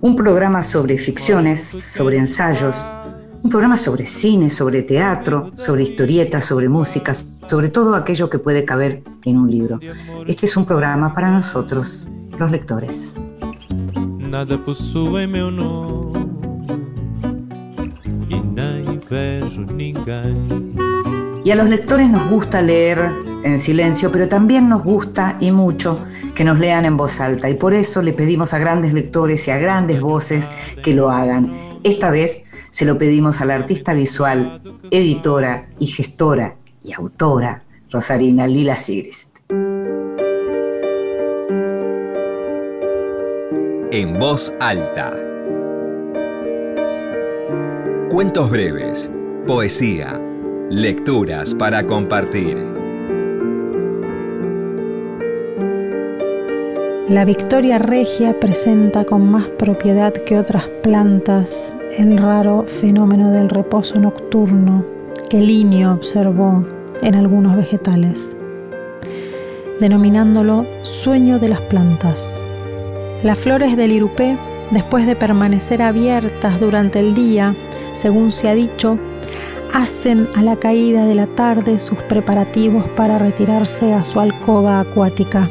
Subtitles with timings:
[0.00, 2.90] un programa sobre ficciones, sobre ensayos,
[3.42, 8.64] un programa sobre cine, sobre teatro, sobre historietas, sobre música, sobre todo aquello que puede
[8.64, 9.80] caber en un libro.
[10.26, 13.24] Este es un programa para nosotros, los lectores.
[14.30, 15.90] Nada possui meu nome.
[21.50, 23.10] Y a los lectores nos gusta leer
[23.42, 25.98] en silencio, pero también nos gusta y mucho
[26.32, 27.50] que nos lean en voz alta.
[27.50, 30.48] Y por eso le pedimos a grandes lectores y a grandes voces
[30.80, 31.80] que lo hagan.
[31.82, 34.62] Esta vez se lo pedimos a la artista visual,
[34.92, 39.38] editora y gestora y autora Rosarina Lila Sigrist.
[43.90, 45.18] En voz alta.
[48.08, 49.10] Cuentos breves,
[49.48, 50.20] poesía,
[50.70, 52.56] lecturas para compartir.
[57.08, 63.98] La Victoria Regia presenta con más propiedad que otras plantas el raro fenómeno del reposo
[63.98, 64.86] nocturno
[65.28, 66.64] que Linio observó
[67.02, 68.36] en algunos vegetales,
[69.80, 72.40] denominándolo sueño de las plantas.
[73.24, 74.38] Las flores del irupé,
[74.70, 77.56] después de permanecer abiertas durante el día,
[77.92, 79.00] según se ha dicho,
[79.72, 85.48] hacen a la caída de la tarde sus preparativos para retirarse a su alcoba acuática.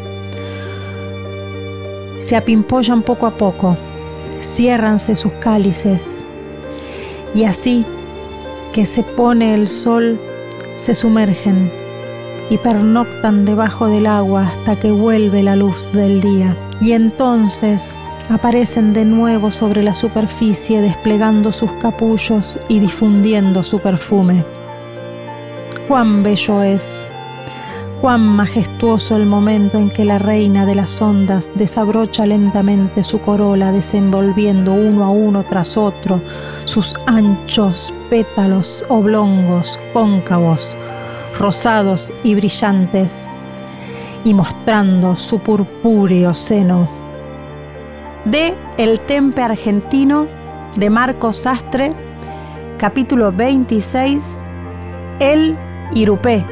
[2.20, 3.78] Se apimpollan poco a poco,
[4.42, 6.20] ciérranse sus cálices
[7.34, 7.86] y así
[8.73, 10.20] que se pone el sol,
[10.76, 11.72] se sumergen
[12.49, 16.55] y pernoctan debajo del agua hasta que vuelve la luz del día.
[16.82, 17.95] Y entonces
[18.30, 24.45] aparecen de nuevo sobre la superficie desplegando sus capullos y difundiendo su perfume.
[25.88, 27.04] Cuán bello es,
[28.02, 33.72] cuán majestuoso el momento en que la reina de las ondas desabrocha lentamente su corola
[33.72, 36.22] desenvolviendo uno a uno tras otro
[36.66, 40.76] sus anchos pétalos oblongos, cóncavos,
[41.40, 43.28] rosados y brillantes,
[44.23, 46.98] y mostrando su purpúreo seno
[48.25, 50.27] de El Tempe Argentino
[50.75, 51.93] de Marco Sastre,
[52.77, 54.41] capítulo 26,
[55.19, 55.57] El
[55.93, 56.43] Irupé.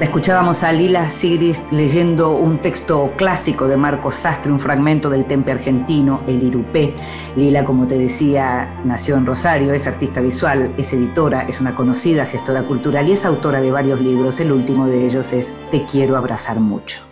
[0.00, 5.52] escuchábamos a Lila Sigrist leyendo un texto clásico de Marco Sastre, un fragmento del Tempe
[5.52, 6.94] argentino, El Irupé.
[7.36, 12.24] Lila, como te decía, nació en Rosario, es artista visual, es editora, es una conocida
[12.24, 14.40] gestora cultural y es autora de varios libros.
[14.40, 17.02] El último de ellos es Te quiero abrazar mucho.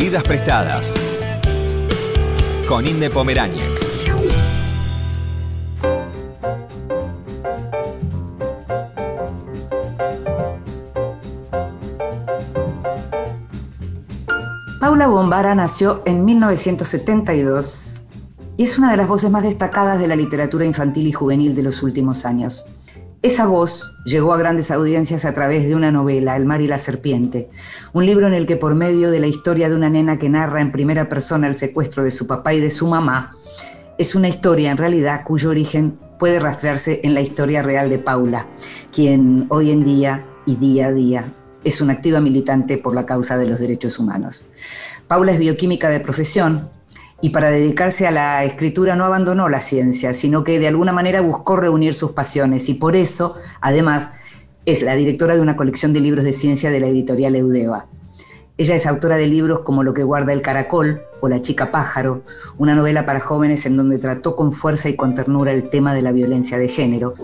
[0.00, 0.94] Vidas prestadas
[2.66, 3.62] con Inde Pomeráñez.
[14.80, 18.00] Paula Bombara nació en 1972
[18.56, 21.62] y es una de las voces más destacadas de la literatura infantil y juvenil de
[21.62, 22.64] los últimos años.
[23.22, 26.78] Esa voz llegó a grandes audiencias a través de una novela, El mar y la
[26.78, 27.50] serpiente,
[27.92, 30.62] un libro en el que por medio de la historia de una nena que narra
[30.62, 33.36] en primera persona el secuestro de su papá y de su mamá,
[33.98, 38.46] es una historia en realidad cuyo origen puede rastrearse en la historia real de Paula,
[38.90, 41.24] quien hoy en día y día a día
[41.62, 44.46] es una activa militante por la causa de los derechos humanos.
[45.08, 46.70] Paula es bioquímica de profesión,
[47.20, 51.20] y para dedicarse a la escritura no abandonó la ciencia, sino que de alguna manera
[51.20, 54.12] buscó reunir sus pasiones y por eso, además,
[54.66, 57.86] es la directora de una colección de libros de ciencia de la editorial Eudeva.
[58.56, 62.22] Ella es autora de libros como Lo que guarda el caracol o La chica pájaro,
[62.58, 66.02] una novela para jóvenes en donde trató con fuerza y con ternura el tema de
[66.02, 67.14] la violencia de género.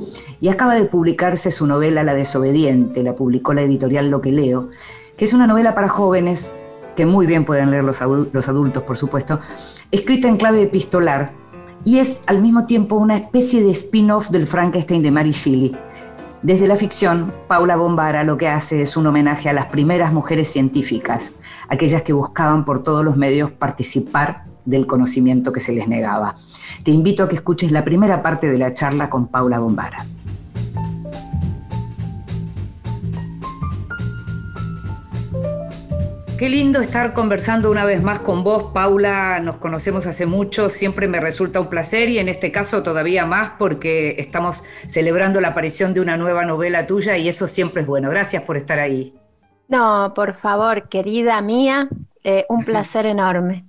[0.41, 4.71] Y acaba de publicarse su novela La desobediente, la publicó la editorial Lo que leo,
[5.19, 6.55] que es una novela para jóvenes
[6.97, 9.39] que muy bien pueden leer los, adultos, por supuesto,
[9.93, 11.33] escrita en clave epistolar
[11.85, 15.77] y es al mismo tiempo una especie de spin-off del Frankenstein de Mary Shelley.
[16.43, 20.49] Desde la ficción, Paula Bombara lo que hace es un homenaje a las primeras mujeres
[20.49, 21.33] científicas,
[21.69, 26.37] aquellas que buscaban por todos los medios participar del conocimiento que se les negaba.
[26.83, 30.05] Te invito a que escuches la primera parte de la charla con Paula Bombara.
[36.39, 39.41] Qué lindo estar conversando una vez más con vos, Paula.
[39.41, 43.53] Nos conocemos hace mucho, siempre me resulta un placer y en este caso todavía más
[43.59, 48.11] porque estamos celebrando la aparición de una nueva novela tuya y eso siempre es bueno.
[48.11, 49.15] Gracias por estar ahí.
[49.69, 51.89] No, por favor, querida mía,
[52.23, 53.65] eh, un placer enorme.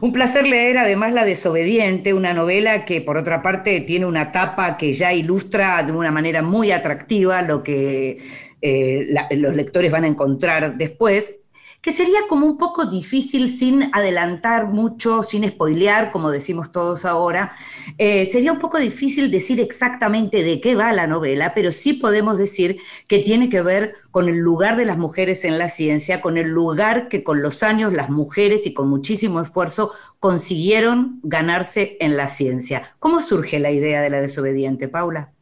[0.00, 4.76] Un placer leer además La desobediente, una novela que por otra parte tiene una tapa
[4.76, 8.18] que ya ilustra de una manera muy atractiva lo que
[8.62, 11.40] eh, los lectores van a encontrar después
[11.84, 17.52] que sería como un poco difícil sin adelantar mucho, sin spoilear, como decimos todos ahora.
[17.98, 22.38] Eh, sería un poco difícil decir exactamente de qué va la novela, pero sí podemos
[22.38, 26.38] decir que tiene que ver con el lugar de las mujeres en la ciencia, con
[26.38, 32.16] el lugar que con los años las mujeres y con muchísimo esfuerzo consiguieron ganarse en
[32.16, 32.94] la ciencia.
[32.98, 35.34] ¿Cómo surge la idea de la desobediente, Paula?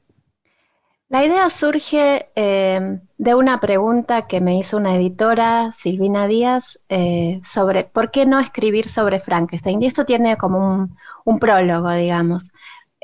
[1.12, 7.42] La idea surge eh, de una pregunta que me hizo una editora, Silvina Díaz, eh,
[7.44, 9.82] sobre por qué no escribir sobre Frankenstein.
[9.82, 10.88] Y esto tiene como
[11.26, 12.44] un, prólogo, digamos.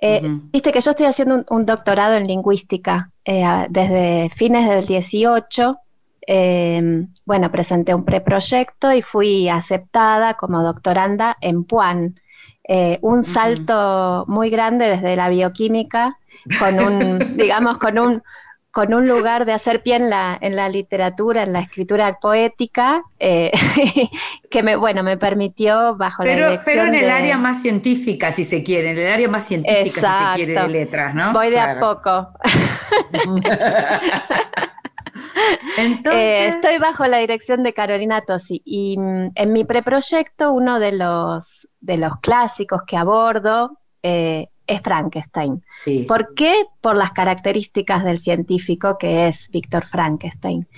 [0.01, 3.11] Eh, viste que yo estoy haciendo un, doctorado en lingüística
[3.69, 5.77] desde fines del 18.
[7.27, 12.15] bueno, presenté un preproyecto y fui aceptada como doctoranda en Puan.
[13.03, 16.17] un salto muy grande desde la bioquímica
[16.59, 18.23] con un, digamos, con un,
[18.71, 23.03] con un lugar de hacer pie en la, en la literatura, en la escritura poética,
[23.19, 23.51] eh,
[24.51, 28.45] que me, bueno, me permitió bajo pero, la Pero en el área más científica, si
[28.45, 31.33] se quiere, en el área más científica, si se quiere, de letras, ¿no?
[31.33, 32.29] Voy de a poco.
[35.77, 36.23] Entonces...
[36.23, 40.93] Eh, estoy bajo la dirección de Carolina Tosi y mm, en mi preproyecto uno de
[40.93, 45.65] los, de los clásicos que abordo eh, es Frankenstein.
[46.07, 46.67] ¿Por qué?
[46.81, 50.69] Por las características del científico que es Víctor Frankenstein.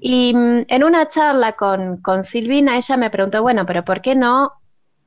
[0.00, 4.52] Y mm, en una charla con, Silvina, ella me preguntó, bueno, pero ¿por qué no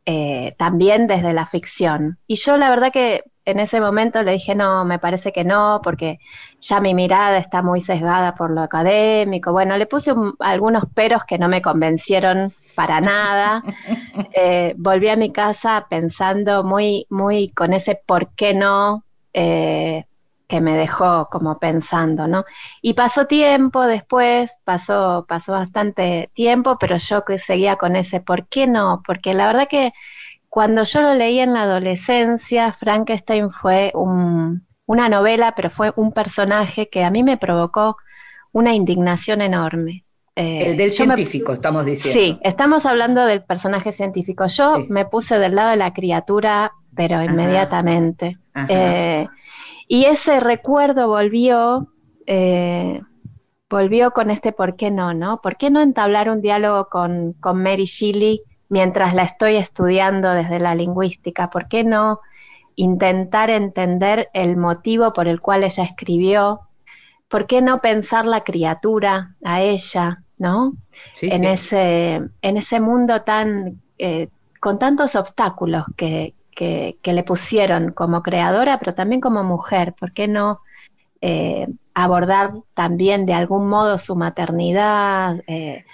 [0.06, 2.18] eh, también desde la ficción?
[2.26, 5.82] Y yo la verdad que en ese momento le dije, no, me parece que no,
[5.84, 6.20] porque
[6.62, 9.52] ya mi mirada está muy sesgada por lo académico.
[9.52, 13.64] Bueno, le puse algunos peros que no me convencieron para nada.
[14.36, 20.06] Eh, volví a mi casa pensando muy, muy con ese por qué no eh,
[20.48, 22.46] que me dejó como pensando, ¿no?
[22.82, 28.48] Y pasó tiempo después, pasó, pasó bastante tiempo, pero yo que seguía con ese por
[28.48, 29.94] qué no, porque la verdad que
[30.54, 36.90] cuando yo lo leí en la adolescencia, Frankenstein fue una novela, pero fue un personaje
[36.90, 37.98] que a mí me provocó
[38.52, 40.06] una indignación enorme.
[40.36, 42.20] Eh, el del científico, estamos diciendo.
[42.20, 44.46] Sí, estamos hablando del personaje científico.
[44.46, 48.38] Yo me puse del lado de la criatura, pero inmediatamente.
[48.70, 49.26] Eh,
[49.88, 51.88] y ese recuerdo volvió,
[52.28, 53.02] eh,
[53.72, 55.42] volvió con este por qué no, ¿no?
[55.42, 60.60] ¿Por qué no entablar un diálogo con, con Mary Shelley mientras la estoy estudiando desde
[60.60, 61.50] la lingüística?
[61.50, 62.20] ¿Por qué no
[62.76, 66.62] intentar entender el motivo por el cual ella escribió?
[67.28, 70.24] ¿Por qué no pensar la criatura a ella?
[70.44, 70.74] ¿no?
[71.22, 74.28] en, Ese, en ese mundo tan, eh,
[74.60, 76.34] con tantos obstáculos que,
[77.04, 80.60] le pusieron como creadora, pero también como mujer, ¿por qué no
[81.22, 85.42] eh, abordar también de algún modo su maternidad?
[85.48, 85.86] Eh,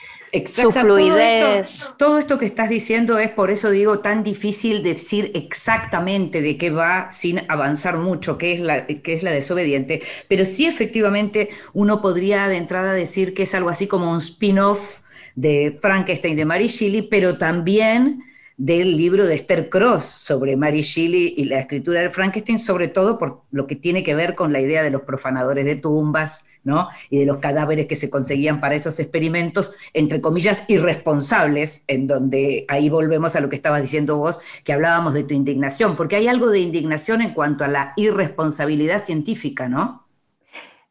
[0.47, 1.67] su fluidez.
[1.97, 6.71] Todo esto, que estás diciendo es, por eso digo, tan difícil decir exactamente de qué
[6.71, 12.01] va sin avanzar mucho, qué es la, qué es la desobediente, pero sí efectivamente uno
[12.01, 14.99] podría de entrada decir que es algo así como un spin-off
[15.35, 18.23] de Frankenstein de Mary Shelley, pero también
[18.59, 23.17] del libro de Esther Cross sobre Mary Shelley y la escritura de Frankenstein, sobre todo
[23.17, 26.89] por lo que tiene que ver con la idea de los profanadores de tumbas, ¿no?
[27.09, 32.65] Y de los cadáveres que se conseguían para esos experimentos, entre comillas, irresponsables, en donde
[32.67, 36.27] ahí volvemos a lo que estabas diciendo vos, que hablábamos de tu indignación, porque hay
[36.27, 40.05] algo de indignación en cuanto a la irresponsabilidad científica, ¿no?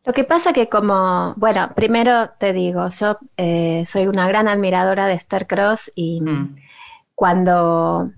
[0.07, 5.07] Lo que pasa que como, bueno, primero te digo, yo eh, soy una gran admiradora
[5.07, 6.23] de Esther Cross y...
[6.23, 6.68] Mm
[7.19, 8.13] cuando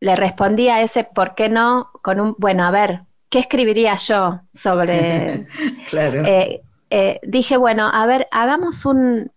[0.00, 4.40] le respondí a ese por qué no con un, bueno, a ver, ¿qué escribiría yo
[4.54, 5.46] sobre...
[5.90, 6.24] claro.
[6.24, 9.30] Eh, eh, dije, bueno, a ver, hagamos un...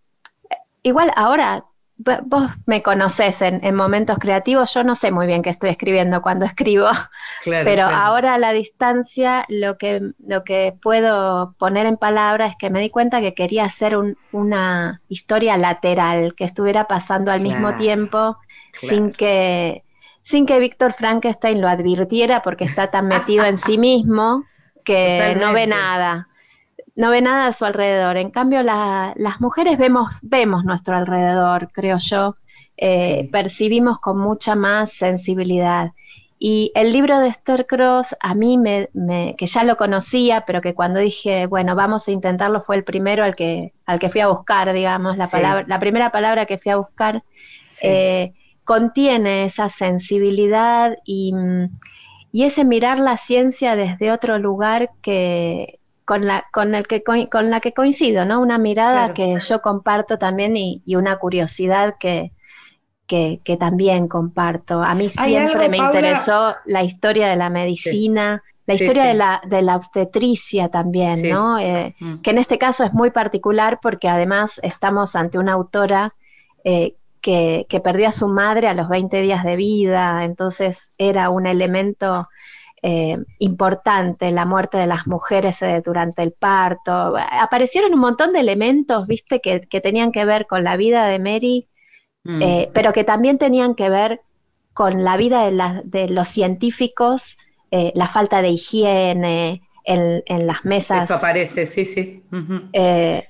[0.81, 1.65] Igual ahora,
[1.97, 6.45] vos me conoces en, momentos creativos, yo no sé muy bien qué estoy escribiendo cuando
[6.45, 6.87] escribo,
[7.43, 12.69] pero ahora a la distancia lo que, lo que puedo poner en palabras es que
[12.69, 13.97] me di cuenta que quería hacer
[14.31, 18.37] una historia lateral, que estuviera pasando al mismo tiempo
[18.79, 19.83] sin que
[20.23, 24.45] sin que Víctor Frankenstein lo advirtiera porque está tan metido en sí mismo
[24.85, 26.27] que no ve nada.
[26.95, 28.17] no ve nada a su alrededor.
[28.17, 32.35] En cambio, las mujeres vemos, vemos nuestro alrededor, creo yo,
[32.77, 35.91] eh, percibimos con mucha más sensibilidad.
[36.43, 38.89] Y el libro de Esther Cross, a mí, me,
[39.37, 43.23] que ya lo conocía, pero que cuando dije, bueno, vamos a intentarlo, fue el primero
[43.23, 46.71] al que, al que fui a buscar, digamos, la, palabra, la primera palabra que fui
[46.71, 47.21] a buscar,
[47.83, 48.33] eh,
[48.71, 51.33] contiene esa sensibilidad y,
[52.31, 57.49] y, ese mirar la ciencia desde otro lugar que, con la, con el que, con
[57.49, 58.39] la que coincido, ¿no?
[58.39, 62.31] Una mirada que yo comparto también y, y una curiosidad que,
[63.07, 64.81] que, también comparto.
[64.81, 68.41] A mí siempre me interesó la historia de la medicina.
[68.67, 71.59] La historia De, la, de la obstetricia también, ¿no?
[71.59, 72.21] Eh, mm.
[72.21, 76.13] Que en este caso es muy particular porque además estamos ante una autora
[76.63, 81.47] eh, que, perdió a su madre a los 20 días de vida, entonces era un
[81.47, 82.27] elemento
[82.81, 87.15] eh, importante, la muerte de las mujeres durante el parto.
[87.17, 91.19] Aparecieron un montón de elementos, viste, que, que, tenían que ver con la vida de
[91.19, 91.67] Mary
[92.23, 92.41] Mm.
[92.41, 94.21] Eh, pero que también tenían que ver
[94.73, 95.49] con la vida
[95.83, 97.37] de, los científicos,
[97.71, 101.03] eh, la falta de higiene en, las mesas.
[101.03, 102.23] Eso aparece, sí, sí.
[102.73, 103.27] Eh,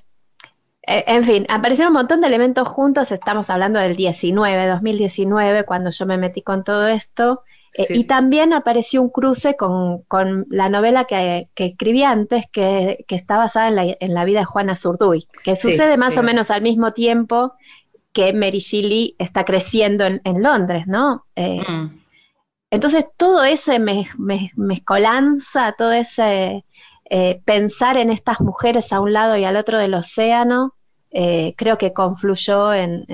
[1.07, 6.05] en fin, aparecieron un montón de elementos juntos, estamos hablando del 19, 2019, cuando yo
[6.05, 7.43] me metí con todo esto,
[7.89, 10.03] y también apareció un cruce con,
[10.49, 13.69] la novela que, escribí antes, que, está basada
[13.99, 17.53] en la, vida de Juana Zurduy, que sucede más o menos al mismo tiempo
[18.11, 21.25] que Mary Shelley está creciendo en, Londres, ¿no?
[21.35, 22.01] Eh, mm.
[22.71, 26.65] Entonces todo ese mezcolanza, todo ese
[27.09, 30.73] eh, pensar en estas mujeres a un lado y al otro del océano,
[31.11, 33.05] eh, creo que confluyó en,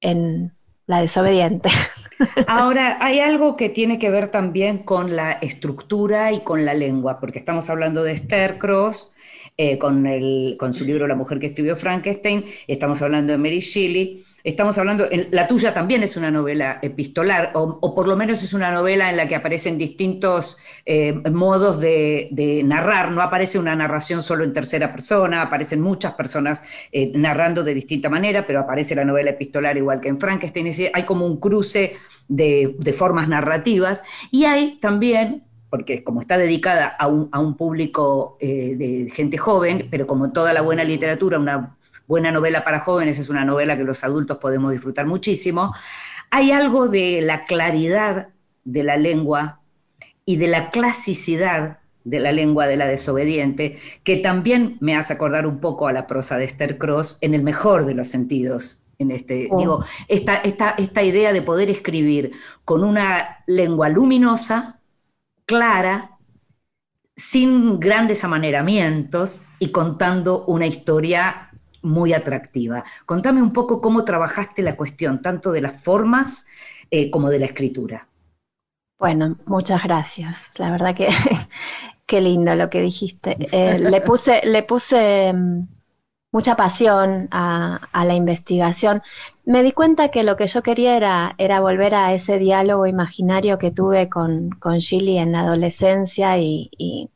[0.00, 0.52] en
[0.86, 1.68] la desobediente.
[2.46, 7.20] Ahora, hay algo que tiene que ver también con la estructura y con la lengua,
[7.20, 9.14] porque estamos hablando de Esther Cross,
[9.56, 13.60] eh, con, el, con su libro La mujer que escribió Frankenstein, estamos hablando de Mary
[13.60, 18.52] Shelley, estamos hablando, la tuya también es una novela epistolar, o, por lo menos es
[18.54, 24.22] una novela en la que aparecen distintos eh, modos de, narrar, no aparece una narración
[24.22, 29.04] solo en tercera persona, aparecen muchas personas eh, narrando de distinta manera, pero aparece la
[29.04, 31.96] novela epistolar igual que en Frankenstein, hay como un cruce
[32.28, 39.08] de, formas narrativas, y hay también porque como está dedicada a un, público eh, de
[39.10, 41.76] gente joven, pero como toda la buena literatura, una
[42.10, 45.72] buena novela para jóvenes es una novela que los adultos podemos disfrutar muchísimo,
[46.28, 48.30] hay algo de la claridad
[48.64, 49.60] de la lengua
[50.24, 55.46] y de la clasicidad de la lengua de la desobediente, que también me hace acordar
[55.46, 58.82] un poco a la prosa de Esther Cross en el mejor de los sentidos.
[58.98, 59.58] En este, oh.
[59.60, 62.32] digo, esta, esta idea de poder escribir
[62.64, 64.80] con una lengua luminosa,
[65.46, 66.18] clara,
[67.14, 71.49] sin grandes amaneramientos y contando una historia
[71.82, 72.84] muy atractiva.
[73.06, 76.46] Contame un poco cómo trabajaste la cuestión, tanto de las formas
[76.90, 78.06] eh, como de la escritura.
[78.98, 80.38] Bueno, muchas gracias.
[80.58, 81.08] La verdad que
[82.06, 83.36] qué lindo lo que dijiste.
[83.52, 85.68] Eh, le puse, mm,
[86.32, 89.02] mucha pasión a, la investigación.
[89.44, 93.70] Me di cuenta que lo que yo quería era, volver a ese diálogo imaginario que
[93.70, 97.08] tuve con, con en la adolescencia y,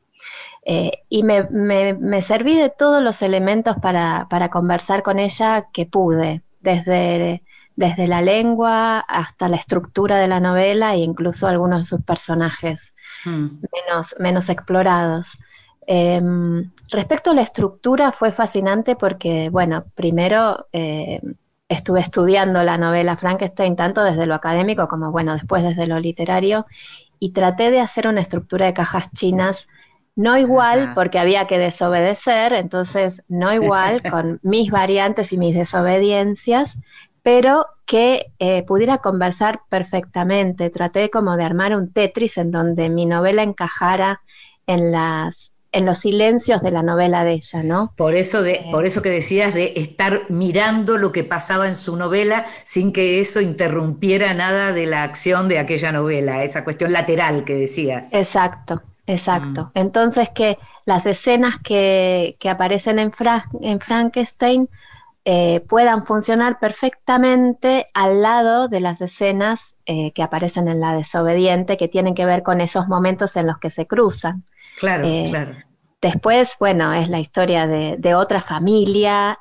[0.64, 7.42] eh, me, serví de todos los elementos para, conversar con ella que pude, desde,
[7.76, 12.94] desde la lengua hasta la estructura de la novela e incluso algunos de sus personajes
[13.24, 13.46] hmm.
[13.72, 15.28] menos, menos explorados.
[15.86, 21.20] Em, respecto a la estructura fue fascinante porque, bueno, primero eh,
[21.68, 26.64] estuve estudiando la novela Frankenstein tanto desde lo académico como, bueno, después desde lo literario
[27.18, 29.66] y traté de hacer una estructura de cajas chinas
[30.16, 36.76] no igual porque había que desobedecer, entonces no igual con mis variantes y mis desobediencias,
[37.22, 40.70] pero que eh, pudiera conversar perfectamente.
[40.70, 44.20] Traté como de armar un Tetris en donde mi novela encajara
[44.66, 47.92] en las en los silencios de la novela de ella, ¿no?
[47.96, 51.74] Por eso, de, eh, por eso que decías de estar mirando lo que pasaba en
[51.74, 56.92] su novela sin que eso interrumpiera nada de la acción de aquella novela, esa cuestión
[56.92, 58.14] lateral que decías.
[58.14, 59.72] Exacto, exacto.
[59.74, 59.78] Mm.
[59.78, 63.12] Entonces que las escenas que, aparecen en,
[63.60, 64.68] en Frankenstein
[65.26, 71.78] eh, puedan funcionar perfectamente al lado de las escenas eh, que aparecen en La desobediente,
[71.78, 74.44] que tienen que ver con esos momentos en los que se cruzan.
[74.76, 75.56] Claro, eh, claro.
[76.02, 79.38] Después, bueno, es la historia de, otra familia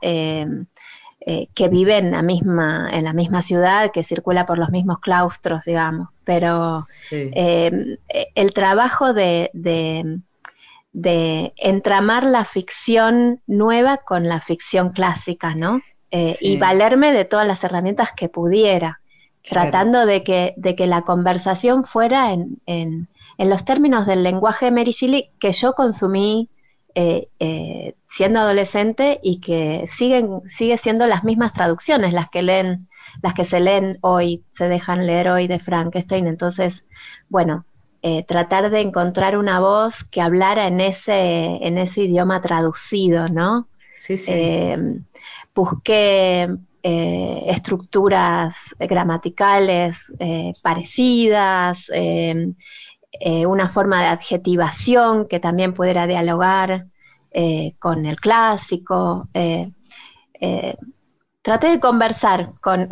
[1.25, 4.99] eh, que vive en la, misma, en la misma ciudad, que circula por los mismos
[4.99, 6.09] claustros, digamos.
[6.23, 9.49] Pero el trabajo de,
[10.93, 15.81] de entramar la ficción nueva con la ficción clásica, ¿no?
[16.15, 19.01] Eh, y valerme de todas las herramientas que pudiera,
[19.41, 23.07] tratando de que, de que la conversación fuera en, en,
[23.39, 26.49] los términos del lenguaje de Mary Shelley que yo consumí
[26.95, 32.87] eh, eh, siendo adolescente y que siguen, sigue siendo las mismas traducciones las que leen,
[33.23, 36.27] las que se leen hoy, se dejan leer hoy de Frankenstein.
[36.27, 36.83] Entonces,
[37.29, 37.65] bueno,
[38.03, 43.67] eh, tratar de encontrar una voz que hablara en ese, en ese idioma traducido, ¿no?
[43.95, 44.33] Sí, sí.
[45.55, 46.49] busqué
[46.83, 49.95] estructuras gramaticales
[50.61, 52.53] parecidas, eh,
[53.45, 56.87] una forma de adjetivación que también pudiera dialogar
[57.35, 59.27] eh, con el clásico.
[59.33, 59.71] Eh,
[61.43, 62.87] traté de conversar con,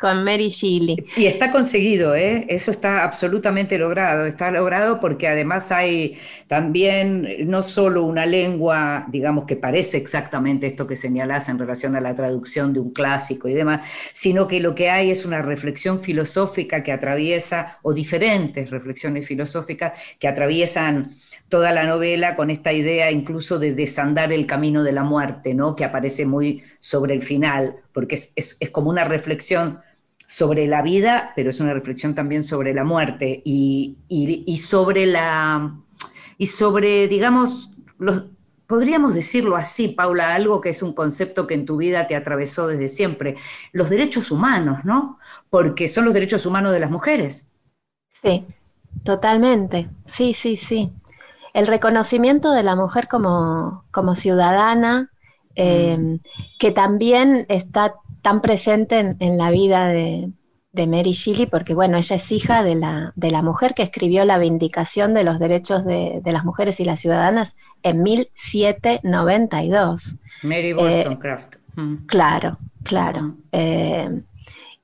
[0.00, 1.04] con, Mary Shelley.
[1.16, 2.46] Y está conseguido, ¿eh?
[2.48, 4.24] eso está absolutamente logrado.
[4.24, 6.18] Está logrado porque además hay
[6.48, 12.00] también no solo una lengua, digamos, que parece exactamente esto que señalás en relación a
[12.00, 13.82] la traducción de un clásico y demás,
[14.14, 19.92] sino que lo que hay es una reflexión filosófica que atraviesa, o diferentes reflexiones filosóficas
[20.20, 21.16] que atraviesan
[21.48, 25.76] toda la novela con esta idea incluso de desandar el camino de la muerte, ¿no?
[25.76, 27.55] que aparece muy sobre el final,
[27.92, 29.80] porque es, como una reflexión
[30.26, 33.96] sobre la vida, pero es una reflexión también sobre la muerte y,
[34.62, 35.76] sobre la
[36.38, 38.24] y sobre, digamos, los,
[38.66, 42.66] podríamos decirlo así, Paula, algo que es un concepto que en tu vida te atravesó
[42.66, 43.36] desde siempre,
[43.72, 45.18] los derechos humanos, ¿no?
[45.48, 47.46] Porque son los derechos humanos de las mujeres.
[48.22, 48.44] Sí,
[49.04, 49.88] totalmente.
[50.12, 50.92] Sí, sí, sí
[51.56, 53.82] el reconocimiento de la mujer como,
[54.14, 55.10] ciudadana,
[55.56, 56.20] eh, mm.
[56.58, 60.30] que también está tan presente en, la vida de,
[60.74, 64.38] Mary Shelley, porque bueno, ella es hija de la, de la mujer que escribió la
[64.38, 70.16] Vindicación de los Derechos de, las Mujeres y las Ciudadanas en 1792.
[70.42, 71.54] Mary Wollstonecraft.
[71.54, 72.06] Eh, mm.
[72.06, 73.22] Claro, claro.
[73.22, 73.42] Mm.
[73.52, 74.22] Eh,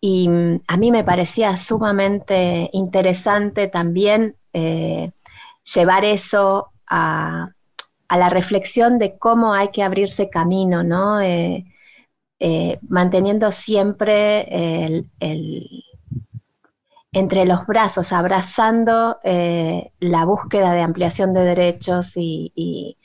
[0.01, 0.31] y
[0.67, 7.51] a mí me parecía sumamente interesante también llevar eso a,
[8.17, 11.21] la reflexión de cómo hay que abrirse camino, ¿no?
[11.21, 11.65] Eh,
[12.39, 15.07] eh, manteniendo siempre el,
[17.13, 22.97] entre los brazos, abrazando eh, la búsqueda de ampliación de derechos y,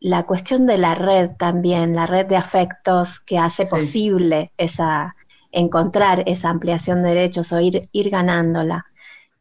[0.00, 5.16] la cuestión de la red también, la red de afectos que hace posible esa,
[5.50, 8.84] encontrar esa ampliación de derechos o ir, ir ganándola.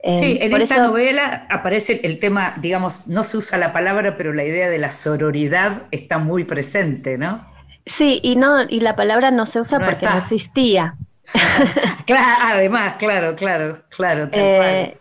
[0.03, 4.43] Sí, en esta novela aparece el tema, digamos, no se usa la palabra, pero la
[4.43, 7.47] idea de la sororidad está muy presente, ¿no?
[7.85, 10.95] Sí, y no, y la palabra no se usa porque no existía.
[12.05, 14.29] claro, además, claro, claro, claro.
[14.33, 14.97] Eh,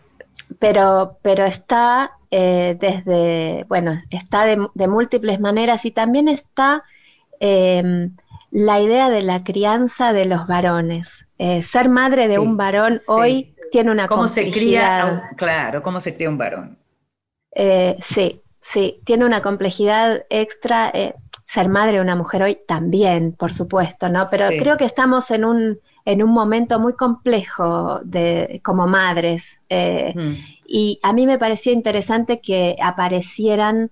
[0.59, 6.83] pero, pero está eh, desde, bueno, está de, múltiples maneras y también está
[7.39, 8.15] em,
[8.51, 11.09] la idea de la crianza de los varones.
[11.37, 16.13] Eh, ser madre de un varón hoy tiene una ¿Cómo se cría, claro, cómo se
[16.13, 16.77] cría un varón?
[17.55, 20.91] Eh, sí, sí, tiene una complejidad extra.
[20.93, 21.15] Eh,
[21.47, 24.25] ser madre de una mujer hoy también, por supuesto, ¿no?
[24.29, 29.59] Pero creo que estamos en un, en un momento muy complejo de, como madres.
[29.69, 30.33] Eh, mm.
[30.67, 33.89] Y a mí me parecía interesante que aparecieran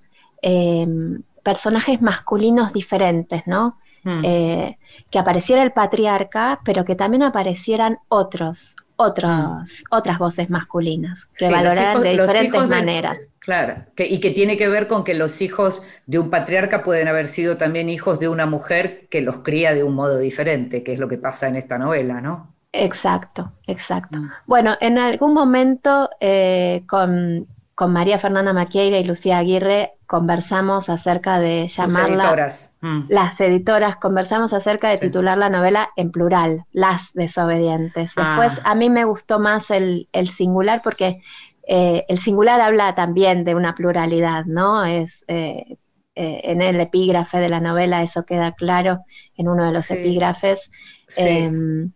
[1.43, 3.79] personajes masculinos diferentes, ¿no?
[4.03, 4.21] Mm.
[4.21, 12.01] que apareciera el patriarca, pero que también aparecieran otros, otras, otras voces masculinas que valoran
[12.01, 13.17] de diferentes maneras.
[13.39, 17.27] Claro, y que tiene que ver con que los hijos de un patriarca pueden haber
[17.27, 20.99] sido también hijos de una mujer que los cría de un modo diferente, que es
[20.99, 22.53] lo que pasa en esta novela, ¿no?
[22.71, 24.17] Exacto, exacto.
[24.17, 24.29] Mm.
[24.45, 27.47] Bueno, en algún momento eh, con,
[27.81, 32.47] con María Fernanda Maquieira y Lucía Aguirre conversamos acerca de llamarla.
[32.79, 33.05] Mm.
[33.09, 33.95] Las editoras.
[33.95, 38.11] conversamos acerca de titular la novela en plural, Las desobedientes.
[38.17, 38.37] Ah.
[38.37, 41.23] Después a mí me gustó más el, singular porque
[41.67, 44.85] eh, el singular habla también de una pluralidad, ¿no?
[44.85, 45.25] Es.
[45.27, 45.77] Eh,
[46.13, 48.99] eh, en el epígrafe de la novela eso queda claro,
[49.37, 50.69] en uno de los epígrafes.
[51.17, 51.93] Em,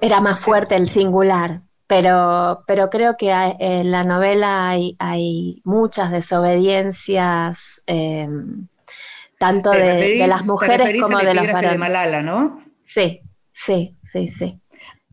[0.00, 1.60] era más fuerte el singular,
[1.92, 8.26] pero, pero creo que en la novela hay, muchas desobediencias, eh,
[9.38, 11.70] tanto de, las mujeres como de los varones.
[11.72, 12.64] de Malala, ¿no?
[12.86, 13.20] Sí,
[13.52, 14.58] sí, sí, sí.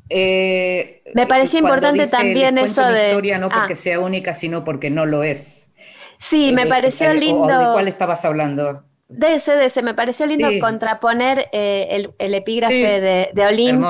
[0.08, 3.08] Eh, Me parecía importante también eso de...
[3.08, 3.76] historia no porque ah.
[3.76, 5.74] sea única, sino porque no lo es.
[6.20, 7.60] Sí, me eh, pareció lindo...
[7.60, 8.86] ¿De cuál estabas hablando?
[9.10, 13.84] De ese, de ese, me pareció lindo contraponer el, epígrafe de, de Olin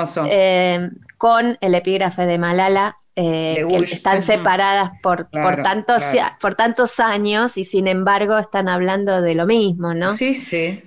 [1.20, 6.02] con el epígrafe de Malala, eh, que están separadas por, por, tantos,
[6.40, 10.08] por tantos años y sin embargo están hablando de lo mismo, ¿no?
[10.14, 10.82] Sí, sí.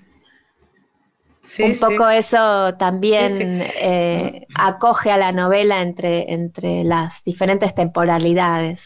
[1.59, 8.81] un poco eso también eh, acoge a la novela entre, entre las diferentes temporalidades.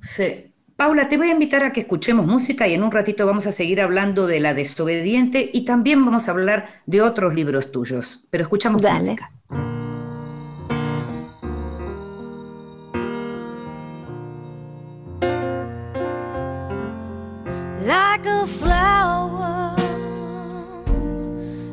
[0.00, 0.52] Sí.
[0.76, 3.52] Paula, te voy a invitar a que escuchemos música y en un ratito vamos a
[3.52, 8.28] seguir hablando de La desobediente y también vamos a hablar de otros libros tuyos.
[8.30, 9.32] Pero escuchamos música.
[18.24, 19.76] Like a flower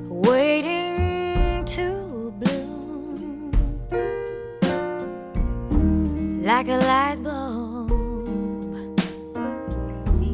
[0.10, 3.52] waiting to bloom,
[6.44, 7.92] like a light bulb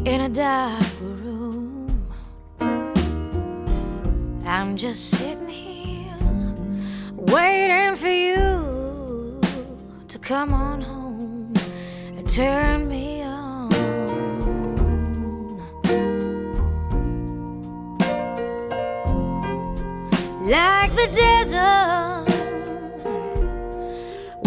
[0.08, 2.08] in a dark room.
[4.44, 6.18] I'm just sitting here
[7.16, 9.40] waiting for you
[10.08, 11.54] to come on home
[12.18, 13.17] and turn me
[20.48, 22.26] Like the desert,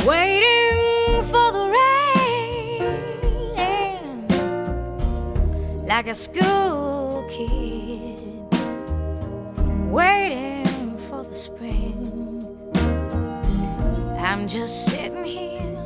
[0.06, 3.66] waiting for the rain,
[5.86, 8.18] like a school kid
[9.90, 12.46] waiting for the spring.
[14.18, 15.76] I'm just sitting here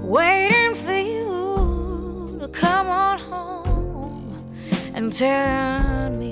[0.00, 4.36] waiting for you to come on home
[4.94, 6.29] and turn me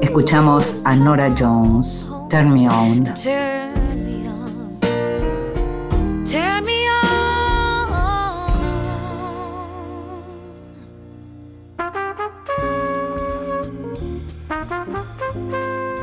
[0.00, 3.02] Escuchamos a Nora Jones, Turn Me On.
[3.04, 3.74] Turn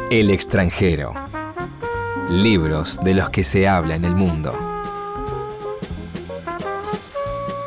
[0.10, 1.14] El extranjero.
[2.30, 4.63] Libros de los que se habla en el mundo.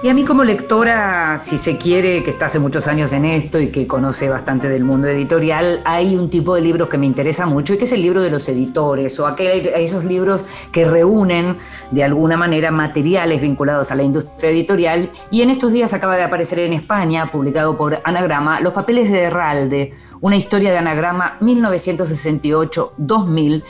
[0.06, 3.58] Y a mí como lectora, si se quiere, que está hace muchos años en esto
[3.58, 7.44] y que conoce bastante del mundo editorial, hay un tipo de libros que me interesa
[7.44, 11.56] mucho y que es el libro de los editores o aquel, esos libros que reúnen
[11.90, 15.10] de alguna manera materiales vinculados a la industria editorial.
[15.32, 19.22] Y en estos días acaba de aparecer en España, publicado por Anagrama, Los papeles de
[19.22, 23.64] Herralde, una historia de Anagrama 1968-2000,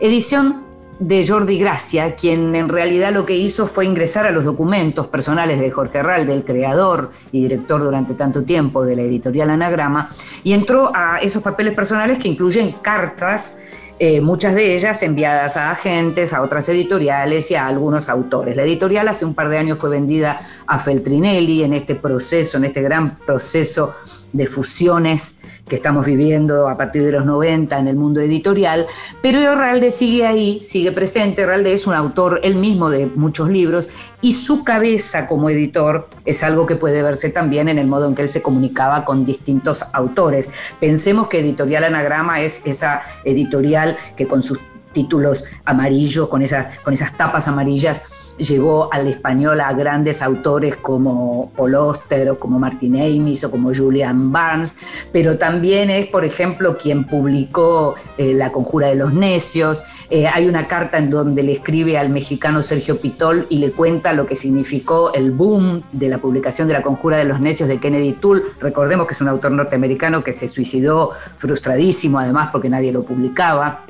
[0.00, 0.64] edición
[0.98, 5.58] de Jordi Gracia, quien en realidad lo que hizo fue ingresar a los documentos personales
[5.58, 10.08] de Jorge Herralde, el creador y director durante tanto tiempo de la editorial Anagrama,
[10.42, 13.58] y entró a esos papeles personales que incluyen cartas
[13.98, 18.56] eh, muchas de ellas enviadas a agentes, a otras editoriales y a algunos autores.
[18.56, 22.64] La editorial hace un par de años fue vendida a Feltrinelli en este proceso, en
[22.64, 23.94] este gran proceso
[24.34, 28.86] de fusiones que estamos viviendo a partir de los 90 en el mundo editorial,
[29.22, 31.42] pero Herralde sigue ahí, sigue presente.
[31.42, 33.88] Herralde es un autor él mismo de muchos libros
[34.20, 38.14] y su cabeza como editor es algo que puede verse también en el modo en
[38.14, 40.50] que él se comunicaba con distintos autores.
[40.80, 44.58] Pensemos que Editorial Anagrama es esa editorial que con sus
[44.92, 46.42] títulos amarillos, con,
[46.82, 48.02] con esas tapas amarillas,
[48.36, 51.94] llegó al español a grandes autores como Paul o
[52.38, 54.76] como Martin Amis o como Julian Barnes,
[55.12, 59.82] pero también es, por ejemplo, quien publicó eh, La Conjura de los Necios.
[60.10, 64.12] Eh, hay una carta en donde le escribe al mexicano Sergio Pitol y le cuenta
[64.12, 67.80] lo que significó el boom de la publicación de La Conjura de los Necios de
[67.80, 68.42] Kennedy Toole.
[68.60, 73.84] Recordemos que es un autor norteamericano que se suicidó frustradísimo, además, porque nadie lo publicaba.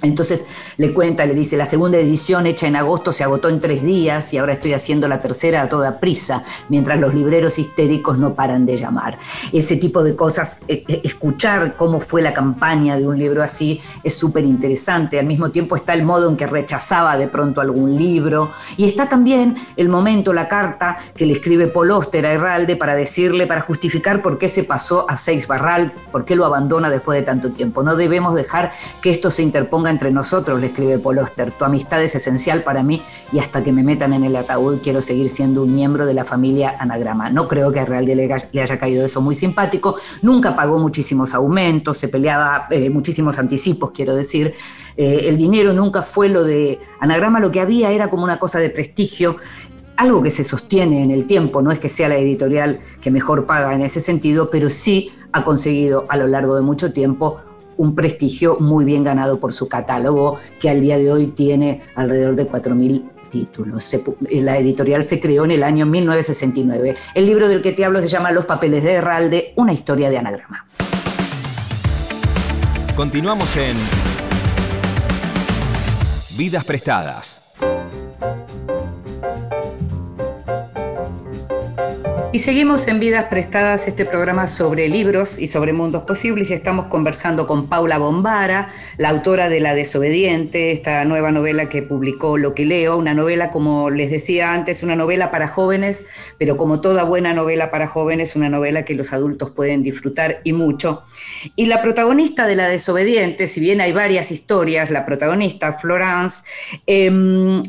[0.00, 3.82] Entonces le cuenta, le dice, la segunda edición hecha en agosto se agotó en tres
[3.82, 8.34] días y ahora estoy haciendo la tercera a toda prisa, mientras los libreros histéricos no
[8.34, 9.18] paran de llamar.
[9.52, 13.80] Ese tipo de cosas, e, e, escuchar cómo fue la campaña de un libro así
[14.04, 15.18] es súper interesante.
[15.18, 19.08] Al mismo tiempo está el modo en que rechazaba de pronto algún libro y está
[19.08, 24.22] también el momento, la carta que le escribe Paul a Herralde para decirle, para justificar
[24.22, 27.82] por qué se pasó a Seix Barral, por qué lo abandona después de tanto tiempo.
[27.82, 31.50] No debemos dejar que esto se interponga entre nosotros, le escribe Paul Oster.
[31.52, 35.00] Tu amistad es esencial para mí y hasta que me metan en el ataúd quiero
[35.00, 37.30] seguir siendo un miembro de la familia Anagrama.
[37.30, 39.96] No creo que a Real le, le haya caído eso muy simpático.
[40.22, 44.54] Nunca pagó muchísimos aumentos, se peleaba eh, muchísimos anticipos, quiero decir.
[44.96, 48.58] Eh, el dinero nunca fue lo de Anagrama, lo que había era como una cosa
[48.58, 49.36] de prestigio
[49.98, 53.46] algo que se sostiene en el tiempo, no es que sea la editorial que mejor
[53.46, 57.38] paga en ese sentido, pero sí ha conseguido a lo largo de mucho tiempo
[57.78, 62.36] un prestigio muy bien ganado por su catálogo, que al día de hoy tiene alrededor
[62.36, 63.94] de 4.000 títulos.
[63.94, 66.96] Eh, la editorial se creó en el año 1969.
[67.14, 70.18] El libro del que te hablo se llama Los papeles de Herralde, una historia de
[70.18, 70.66] anagrama.
[72.94, 73.76] Continuamos en
[76.36, 77.44] Vidas Prestadas.
[82.30, 86.84] Y seguimos en Vidas Prestadas, este programa sobre libros y sobre mundos posibles, y estamos
[86.84, 92.54] conversando con Paula Bombara, la autora de La Desobediente, esta nueva novela que publicó Lo
[92.54, 96.04] que leo, una novela, como les decía antes, una novela para jóvenes,
[96.38, 100.52] pero como toda buena novela para jóvenes, una novela que los adultos pueden disfrutar y
[100.52, 101.04] mucho.
[101.56, 106.42] Y la protagonista de La Desobediente, si bien hay varias historias, la protagonista, Florence,
[106.86, 107.62] em,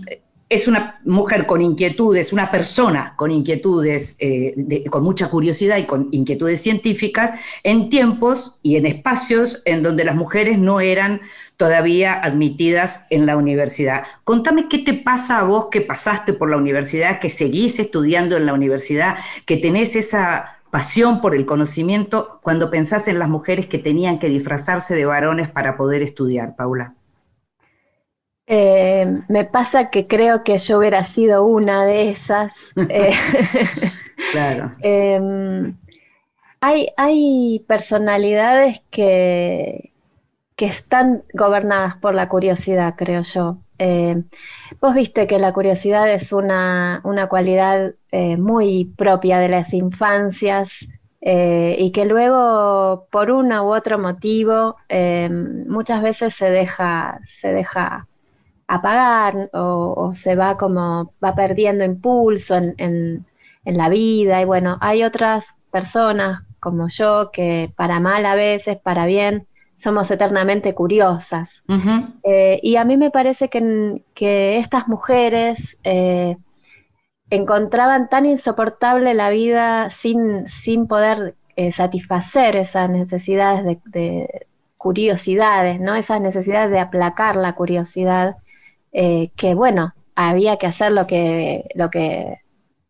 [0.49, 6.09] es una mujer con inquietudes, una persona con inquietudes, eh, con mucha curiosidad y con
[6.12, 11.21] inquietudes científicas, en tiempos y en espacios en donde las mujeres no eran
[11.55, 14.03] todavía admitidas en la universidad.
[14.23, 18.47] Contame qué te pasa a vos que pasaste por la universidad, que seguís estudiando en
[18.47, 23.77] la universidad, que tenés esa pasión por el conocimiento cuando pensás en las mujeres que
[23.77, 26.95] tenían que disfrazarse de varones para poder estudiar, Paula.
[28.51, 32.73] Eh, me pasa que creo que yo hubiera sido una de esas.
[32.89, 33.12] Eh,
[34.31, 34.71] claro.
[34.81, 35.77] Em,
[36.59, 39.93] hay, hay, personalidades que,
[40.55, 43.59] que, están gobernadas por la curiosidad, creo yo.
[43.77, 44.23] Eh,
[44.81, 50.88] vos viste que la curiosidad es una, una cualidad muy propia de las infancias
[51.21, 54.75] y que luego, por uno u otro motivo,
[55.67, 58.09] muchas veces se deja, se deja
[58.69, 63.25] apagar o, se va como, va perdiendo impulso en, en,
[63.65, 69.05] la vida y bueno, hay otras personas como yo que para mal a veces, para
[69.05, 71.63] bien, somos eternamente curiosas.
[72.23, 76.38] Eh, y a mí me parece que, que estas mujeres eh,
[77.29, 85.79] encontraban tan insoportable la vida sin, sin poder eh, satisfacer esas necesidades de, de, curiosidades,
[85.79, 85.95] ¿no?
[85.95, 88.38] Esas necesidades de aplacar la curiosidad
[88.91, 92.39] eh, que bueno, había que hacer lo que, lo que,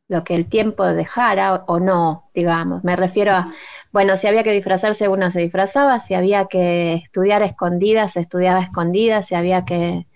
[0.08, 2.84] lo que el tiempo dejara o, no, digamos.
[2.84, 3.54] Me refiero a,
[3.92, 8.62] bueno, si había que disfrazarse, uno se disfrazaba, si había que estudiar escondidas, se estudiaba
[8.62, 10.08] escondidas, si había que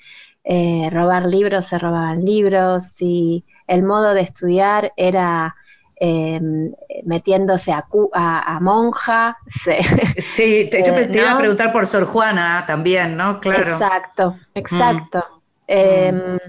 [0.44, 5.56] eh, robar libros, se robaban libros, si el modo de estudiar era
[5.96, 6.74] em,
[7.06, 9.38] metiéndose a, a, monja.
[10.34, 13.40] sí, te, yo te iba a preguntar por Sor Juana también, ¿no?
[13.40, 13.74] Claro.
[13.74, 15.20] Exacto, exacto.
[15.20, 16.40] Em, eh,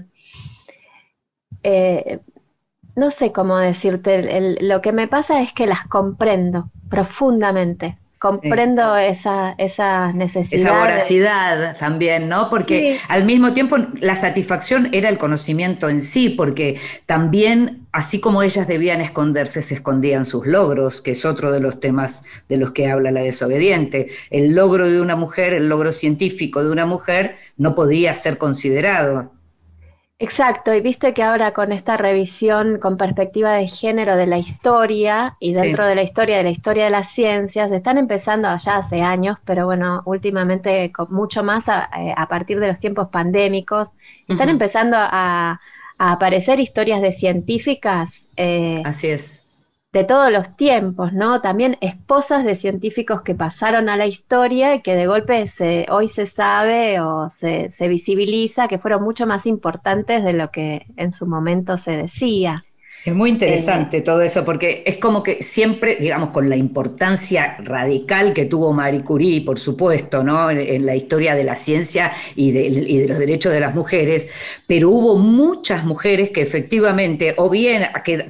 [2.95, 7.99] no sé cómo decirte, lo que me pasa es que las comprendo profundamente.
[8.25, 10.61] Comprendo esa, esa necesidad.
[10.61, 12.49] Esa voracidad también, ¿no?
[12.49, 18.41] Porque al mismo tiempo la satisfacción era el conocimiento en sí, porque también, así como
[18.41, 22.71] ellas debían esconderse, se escondían sus logros, que es otro de los temas de los
[22.71, 24.09] que habla la desobediente.
[24.31, 29.34] El logro de una mujer, el logro científico de una mujer, no podía ser considerado.
[30.17, 35.35] Exacto, y viste que ahora con esta revisión con perspectiva de género de la historia
[35.41, 39.01] y dentro de la historia de la historia de las ciencias, están empezando ya hace
[39.01, 43.89] años, pero bueno, últimamente mucho más a, eh, partir de los tiempos pandémicos,
[44.25, 45.59] están empezando a,
[45.97, 48.29] a, aparecer historias de científicas.
[48.37, 49.44] Eh, Así es
[49.95, 51.39] de todos los tiempos, ¿no?
[51.39, 56.09] También esposas de científicos que pasaron a la historia y que de golpe se, hoy
[56.09, 61.25] se sabe o se, visibiliza que fueron mucho más importantes de lo que en su
[61.25, 62.65] momento se decía.
[63.05, 68.33] Es muy interesante todo eso, porque es como que siempre, digamos, con la importancia radical
[68.33, 70.49] que tuvo Marie Curie, por supuesto, ¿no?
[70.49, 74.27] en, la historia de la ciencia y de, los derechos de las mujeres,
[74.65, 77.83] pero hubo muchas mujeres que efectivamente o bien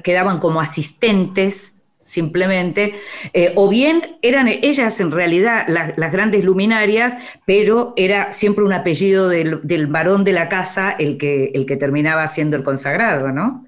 [0.04, 2.96] quedaban como asistentes simplemente,
[3.32, 9.30] eh, o bien eran ellas en realidad las grandes luminarias, pero era siempre un apellido
[9.30, 13.65] del, del, varón de la casa el que, el que terminaba siendo el consagrado, ¿no?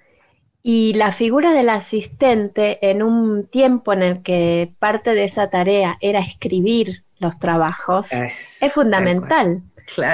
[0.70, 5.96] Y la figura del asistente en un tiempo en el que parte de esa tarea
[6.02, 9.62] era escribir los trabajos es, fundamental.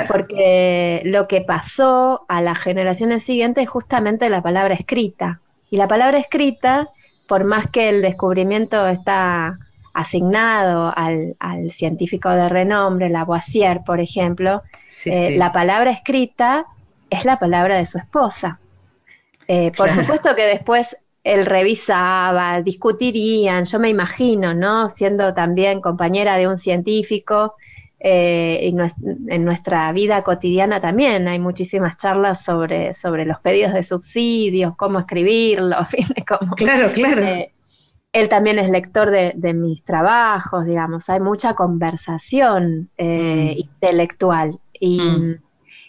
[0.06, 5.40] Porque lo que pasó a las generaciones siguientes es justamente la palabra escrita.
[5.70, 6.86] Y la palabra escrita
[7.26, 9.58] por más que el descubrimiento está
[9.92, 11.34] asignado al,
[11.72, 14.62] científico de renombre, Lavoisier, por ejemplo,
[15.04, 16.66] eh, la palabra escrita
[17.10, 18.60] es la palabra de su esposa.
[19.48, 24.90] Eh, por supuesto que después él revisaba, discutirían, yo me imagino, ¿no?
[24.90, 27.54] Siendo también compañera de un científico,
[28.06, 28.76] eh, y
[29.32, 34.98] en nuestra vida cotidiana también hay muchísimas charlas sobre, sobre los pedidos de subsidios, cómo
[34.98, 35.86] escribirlos.
[36.56, 37.22] claro, claro.
[37.22, 37.54] Eh,
[38.12, 43.58] él también es lector de, mis trabajos, digamos, hay mucha conversación eh, mm.
[43.58, 44.58] intelectual.
[44.78, 45.38] Y mm.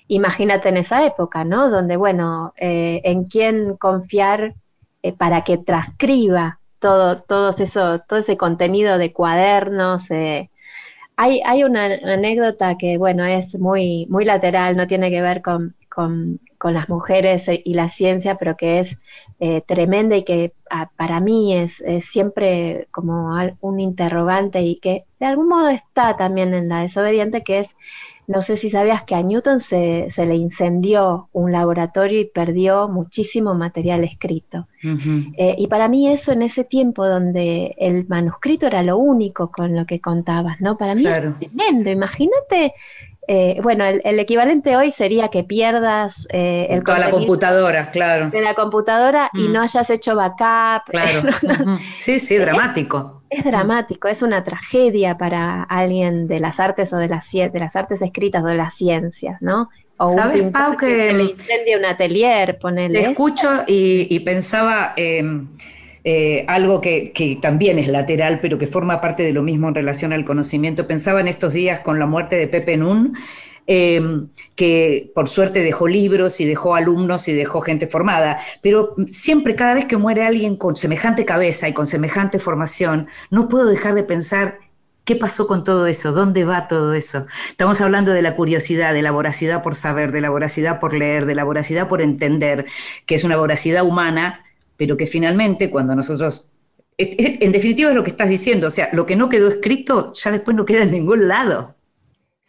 [0.08, 1.70] Imagínate en esa época, ¿no?
[1.70, 4.54] Donde, bueno, en quién confiar
[5.18, 10.10] para que transcriba todo, todo, eso, todo ese contenido de cuadernos,
[11.18, 15.76] hay, hay una anécdota que, bueno, es muy, muy lateral, no tiene que ver con,
[16.62, 18.98] las mujeres y la ciencia, pero que es
[19.40, 25.28] eh, tremenda y que ah, para mí es, siempre como un interrogante y que de
[25.28, 27.76] algún modo está también en la desobediente, que es
[28.28, 32.88] no sé si sabías que a Newton se, se le incendió un laboratorio y perdió
[32.88, 34.68] muchísimo material escrito.
[35.38, 39.76] Eh, y para mí eso en ese tiempo donde el manuscrito era lo único con
[39.76, 40.78] lo que contabas, ¿no?
[40.78, 41.90] Para mí es tremendo.
[41.90, 42.74] Imagínate
[43.28, 48.30] eh, bueno, el, equivalente hoy sería que pierdas eh, el Toda la computadora, claro.
[48.30, 49.54] De la computadora y mm.
[49.54, 50.84] no hayas hecho backup.
[50.96, 51.22] Claro.
[51.98, 53.24] sí, sí, dramático.
[53.30, 57.76] Es, dramático, es una tragedia para alguien de las artes o de las, de las
[57.76, 59.70] artes escritas o de las ciencias, ¿no?
[59.98, 63.02] O ¿Sabes, Pau, que, le incendia un atelier, ponele.
[63.02, 64.94] Te escucho y, pensaba...
[64.96, 65.48] Em,
[66.08, 70.14] eh, algo que, también es lateral, pero que forma parte de lo mismo en relación
[70.14, 70.86] al conocimiento.
[70.86, 73.18] Pensaba en estos días con la muerte de Pepe Nun,
[73.66, 74.00] eh,
[74.56, 79.74] que por suerte dejó libros y dejó alumnos y dejó gente formada, pero siempre cada
[79.74, 84.04] vez que muere alguien con semejante cabeza y con semejante formación, no puedo dejar de
[84.04, 84.60] pensar
[85.06, 86.14] ¿Qué pasó con todo eso?
[86.14, 87.28] ¿Dónde va todo eso?
[87.52, 91.28] Estamos hablando de la curiosidad, de la voracidad por saber, de la voracidad por leer,
[91.28, 92.66] de la voracidad por entender,
[93.06, 94.45] que es una voracidad humana
[94.78, 96.54] pero que finalmente cuando nosotros,
[96.98, 100.32] en definitiva es lo que estás diciendo, o sea, lo que no quedó escrito ya
[100.32, 101.76] después no queda en ningún lado.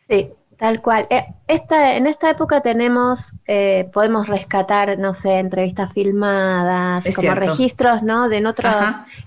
[0.09, 1.07] Sí, tal cual.
[1.11, 8.03] Eh, esta, en esta época tenemos, eh, podemos rescatar, no sé, entrevistas filmadas, como registros,
[8.03, 8.29] ¿no?
[8.29, 8.75] De en otros,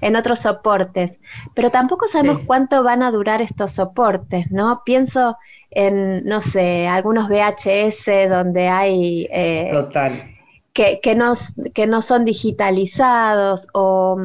[0.02, 1.12] en otros soportes,
[1.54, 4.84] pero tampoco sabemos cuánto van a durar estos soportes, ¿no?
[4.86, 5.38] Pienso
[5.72, 9.28] en, no sé, algunos VHS donde hay...
[9.32, 10.38] Eh, Total
[10.73, 11.34] que, que, no,
[11.73, 14.17] que no son digitalizados o,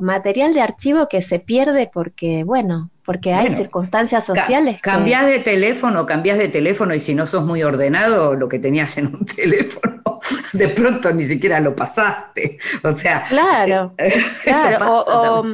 [0.00, 4.80] material de archivo que se pierde porque, bueno, porque hay circunstancias sociales.
[4.80, 8.96] cambias de teléfono, cambias de teléfono y si no sos muy ordenado, lo que tenías
[8.98, 10.20] en un teléfono,
[10.52, 12.58] de pronto ni siquiera lo pasaste.
[12.82, 13.94] O sea, claro,
[14.44, 15.04] claro.
[15.06, 15.44] O,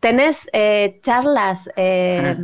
[0.00, 1.60] tenés eh, charlas.
[1.76, 2.36] Eh,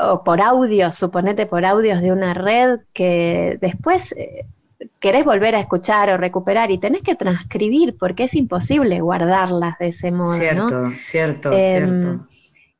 [0.00, 4.44] o por audio, suponete por audios de una red que después eh,
[5.00, 9.88] querés volver a escuchar o recuperar y tenés que transcribir porque es imposible guardarlas de
[9.88, 10.34] ese modo.
[10.34, 12.26] Cierto, cierto, em, cierto.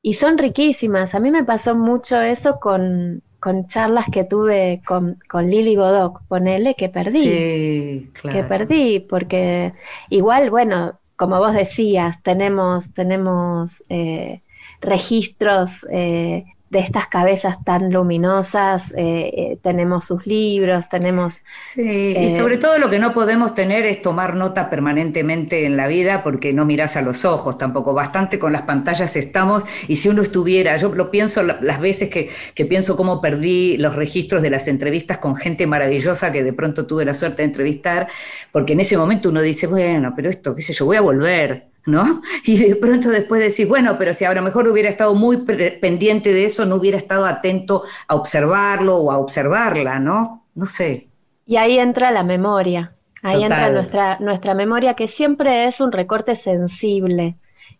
[0.03, 1.15] Y son riquísimas.
[1.15, 3.23] A mí me pasó mucho eso con,
[3.67, 7.23] charlas que tuve con, con Lili Godoc, ponele, que perdí.
[7.23, 8.37] Sí, claro.
[8.37, 9.73] Que perdí, porque
[10.11, 14.43] igual, bueno, como vos decías, tenemos, tenemos eh,
[14.81, 21.43] registros eh, de estas cabezas tan luminosas, eh, eh, tenemos sus libros, tenemos...
[21.75, 25.77] Sí, y eh, sobre todo lo que no podemos tener es tomar nota permanentemente en
[25.77, 29.97] la vida porque no miras a los ojos tampoco, bastante con las pantallas estamos y
[29.97, 34.41] si uno estuviera, yo lo pienso las veces que, que pienso cómo perdí los registros
[34.41, 38.09] de las entrevistas con gente maravillosa que de pronto tuve la suerte de entrevistar,
[38.51, 41.72] porque en ese momento uno dice, bueno, pero esto, qué sé yo, voy a volver
[41.87, 42.23] ¿no?
[42.45, 46.33] Y de pronto después decís, bueno, pero si a lo mejor hubiera estado muy pendiente
[46.33, 50.47] de eso, no hubiera estado atento a observarlo o a observarla, ¿no?
[50.55, 51.09] No sé.
[51.47, 52.95] Y ahí entra la memoria.
[53.23, 57.37] Ahí entra nuestra, nuestra memoria, que siempre es un recorte sensible.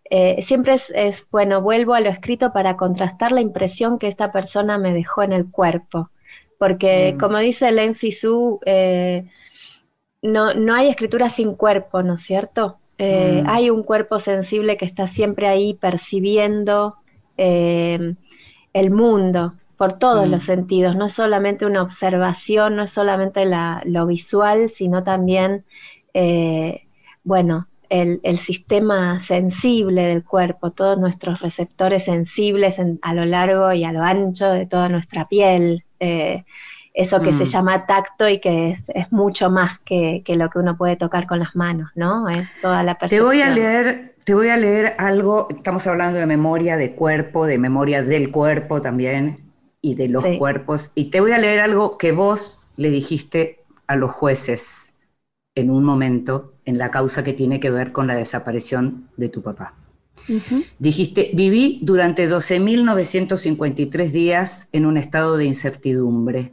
[0.09, 4.79] Eh, siempre es, bueno, vuelvo a lo escrito para contrastar la impresión que esta persona
[4.79, 6.11] me dejó en el cuerpo.
[6.59, 7.19] Porque, mm.
[7.19, 9.25] como dice Len Sisu, eh,
[10.23, 12.79] no, no hay escritura sin cuerpo, ¿no es cierto?
[12.99, 13.49] Eh, mm.
[13.49, 16.97] Hay un cuerpo sensible que está siempre ahí percibiendo
[17.37, 20.47] el mundo por todos los mm.
[20.47, 23.45] sentidos, no es solamente una observación, no es solamente
[23.85, 25.65] lo visual, sino también,
[27.25, 33.93] bueno, el, sistema sensible del cuerpo, todos nuestros receptores sensibles a lo largo y a
[33.93, 35.85] lo ancho de toda nuestra piel.
[36.01, 36.45] Eh,
[36.95, 37.47] eso que se mm.
[37.47, 41.57] llama tacto y que es, mucho más que, lo que uno puede tocar con las
[41.57, 42.29] manos, ¿no?
[42.29, 43.31] Es toda la percepción.
[43.31, 47.47] Te voy a leer, te voy a leer algo, estamos hablando de memoria de cuerpo,
[47.47, 49.39] de memoria del cuerpo también
[49.81, 53.97] y de los cuerpos, y te voy a leer algo que vos le dijiste a
[53.97, 54.95] los jueces
[55.55, 59.43] en un momento en la causa que tiene que ver con la desaparición de tu
[59.43, 59.75] papá.
[60.79, 66.53] Dijiste, viví durante 12.953 días en un estado de incertidumbre.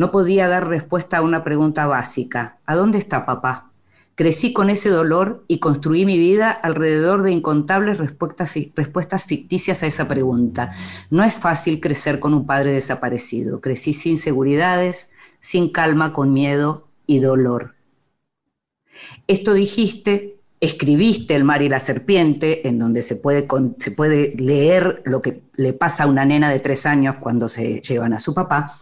[0.00, 2.56] No podía dar respuesta a una pregunta básica.
[2.64, 3.70] ¿A dónde está papá?
[4.14, 10.08] Crecí con ese dolor y construí mi vida alrededor de incontables respuestas, ficticias a esa
[10.08, 10.72] pregunta.
[11.10, 13.60] No es fácil crecer con un padre desaparecido.
[13.60, 17.74] Crecí sin seguridades, sin calma, con miedo y dolor.
[19.26, 25.42] Esto dijiste, escribiste El mar y la serpiente, en donde se puede leer lo que
[25.56, 28.78] le pasa a una nena de tres años cuando se llevan a su papá.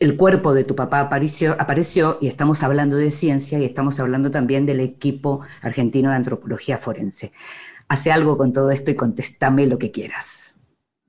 [0.00, 4.30] El cuerpo de tu papá apareció, apareció y estamos hablando de ciencia y estamos hablando
[4.30, 7.32] también del equipo argentino de antropología forense.
[7.88, 10.60] Hace algo con todo esto y contestame lo que quieras.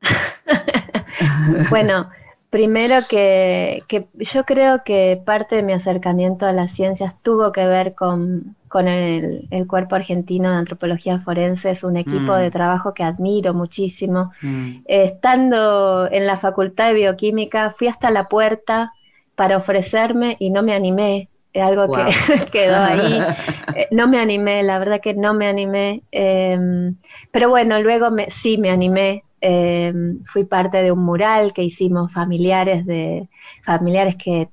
[1.70, 2.10] bueno,
[2.50, 3.84] Primero que,
[4.16, 9.68] yo creo que parte de mi acercamiento a las ciencias tuvo que ver con, el,
[9.68, 12.52] Cuerpo Argentino de Antropología Forense, es un equipo de mm.
[12.52, 14.32] trabajo que admiro muchísimo.
[14.42, 14.82] Mm.
[14.86, 18.94] estando en la Facultad de Bioquímica, fui hasta la puerta
[19.36, 22.04] para ofrecerme y no me animé, algo que
[22.52, 23.22] quedó ahí.
[23.76, 26.02] Eh, no me animé, la verdad que no me animé.
[26.12, 26.96] Em,
[27.30, 29.94] pero bueno, luego me, sí me animé eh,
[30.34, 33.30] fui parte de un mural que hicimos familiares de
[33.64, 34.50] familiares que,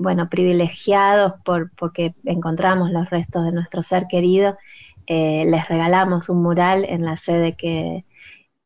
[0.00, 4.56] bueno, privilegiados por, porque encontramos los restos de nuestro ser querido.
[5.06, 8.04] Eh, les regalamos un mural en la sede que,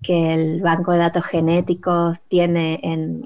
[0.07, 3.22] el Banco de Datos Genéticos tiene en,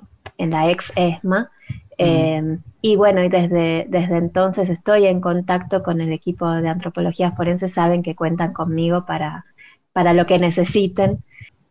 [0.51, 1.51] la ex ESMA.
[1.99, 7.33] Eh, y bueno, y desde, desde entonces estoy en contacto con el equipo de antropología
[7.33, 9.45] forense, saben que cuentan conmigo para,
[9.93, 11.23] para lo que necesiten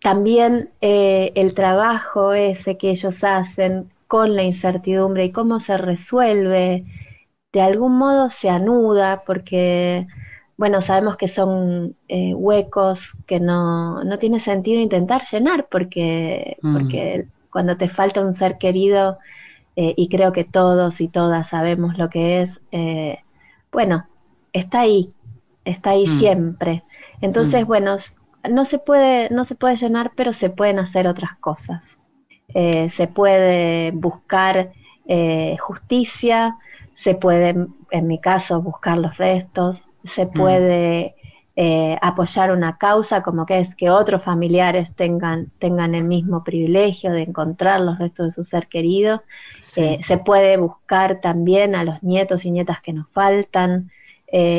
[0.01, 6.83] también eh, el trabajo ese que ellos hacen con la incertidumbre y cómo se resuelve,
[7.53, 10.05] de algún modo se anuda porque,
[10.57, 16.73] bueno, sabemos que son eh, huecos que no, no, tiene sentido intentar llenar porque, mm.
[16.73, 19.17] porque cuando te falta un ser querido,
[19.77, 22.51] eh, y creo que todos y todas sabemos lo que es,
[23.71, 24.07] bueno,
[24.51, 25.13] está ahí,
[25.63, 26.19] está ahí mm.
[26.19, 26.83] siempre.
[27.21, 27.67] Entonces, mm.
[27.67, 27.97] bueno,
[28.49, 31.81] no se puede, no se puede llenar, pero se pueden hacer otras cosas.
[32.53, 34.71] Eh, se puede buscar
[35.07, 36.57] eh, justicia,
[36.95, 37.55] se puede,
[37.91, 40.31] en mi caso, buscar los restos, se mm.
[40.31, 41.15] puede
[41.55, 47.11] eh, apoyar una causa como que es que otros familiares tengan, tengan el mismo privilegio
[47.11, 49.23] de encontrar los restos de su ser querido.
[49.59, 53.91] se puede buscar también a los nietos y nietas que nos faltan.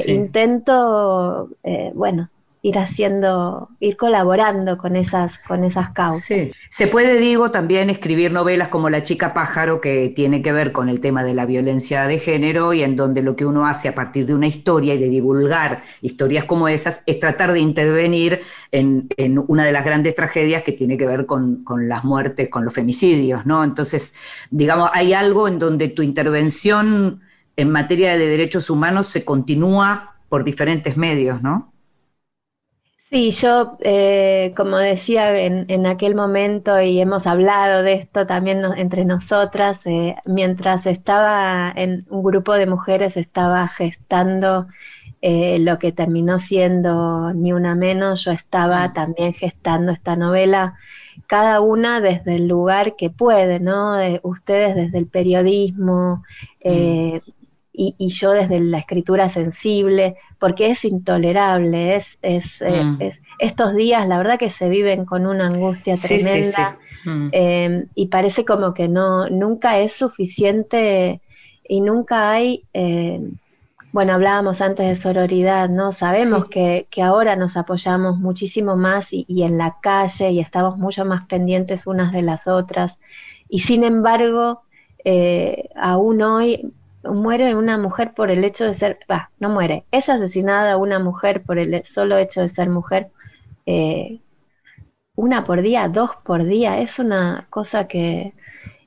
[0.07, 1.49] Intento,
[1.95, 2.29] bueno,
[2.65, 6.53] ir haciendo, ir colaborando con esas, con esas causas.
[6.71, 10.89] Se puede, digo, también escribir novelas como La chica pájaro, que tiene que ver con
[10.89, 13.97] el tema de la violencia de género y en donde lo que uno hace a
[13.97, 19.09] partir de una historia y de divulgar historias como esas es tratar de intervenir en,
[19.49, 23.45] una de las grandes tragedias que tiene que ver con las muertes, con los femicidios,
[23.45, 23.65] ¿no?
[23.65, 24.15] Entonces,
[24.51, 27.21] digamos, hay algo en donde tu intervención
[27.57, 31.72] en materia de derechos humanos se continúa por diferentes medios, ¿no?
[33.13, 39.05] Sí, yo, eh, como decía en, aquel momento, y hemos hablado de esto también entre
[39.05, 44.67] nosotras, eh, mientras estaba en un grupo de mujeres, estaba gestando
[45.21, 50.79] eh, lo que terminó siendo Ni Una Menos, yo estaba también gestando esta novela,
[51.27, 53.99] cada una desde el lugar que puede, ¿no?
[54.23, 56.23] ustedes desde el periodismo.
[56.65, 57.19] Mm
[57.73, 62.99] y, yo desde la escritura sensible, porque es intolerable, es, es, eh, mm.
[63.39, 67.29] estos días la verdad que se viven con una angustia tremenda mm.
[67.33, 71.23] em, y parece como que no, nunca es suficiente
[71.67, 73.37] y nunca hay em,
[73.93, 75.93] bueno, hablábamos antes de sororidad, ¿no?
[75.93, 81.27] Sabemos que, ahora nos apoyamos muchísimo más y, en la calle y estamos mucho más
[81.27, 82.97] pendientes unas de las otras.
[83.51, 84.63] Y sin embargo,
[85.05, 86.73] eh, aún hoy
[87.05, 91.43] muere una mujer por el hecho de ser, va, no muere, es asesinada una mujer
[91.43, 93.09] por el solo hecho de ser mujer.
[93.67, 94.21] Eh,
[95.15, 98.33] una por día, dos por día, es una cosa que,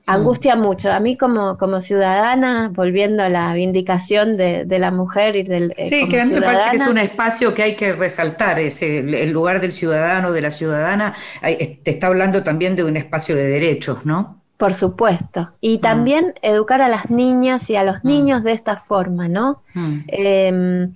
[0.08, 0.92] angustia mucho.
[0.92, 5.74] A mí como, como ciudadana, volviendo a la vindicación de, la mujer y del...
[5.78, 8.60] Eh, sí, que a mí me parece que es un espacio que hay que resaltar,
[8.60, 13.36] ese, el lugar del ciudadano, de la ciudadana, te está hablando también de un espacio
[13.36, 14.45] de derechos, ¿no?
[14.58, 15.50] Por supuesto.
[15.60, 15.82] Y mm.
[15.82, 18.08] también educar a las niñas y a los mm.
[18.08, 19.62] niños de esta forma, ¿no?
[19.74, 20.00] Mm.
[20.08, 20.96] Em,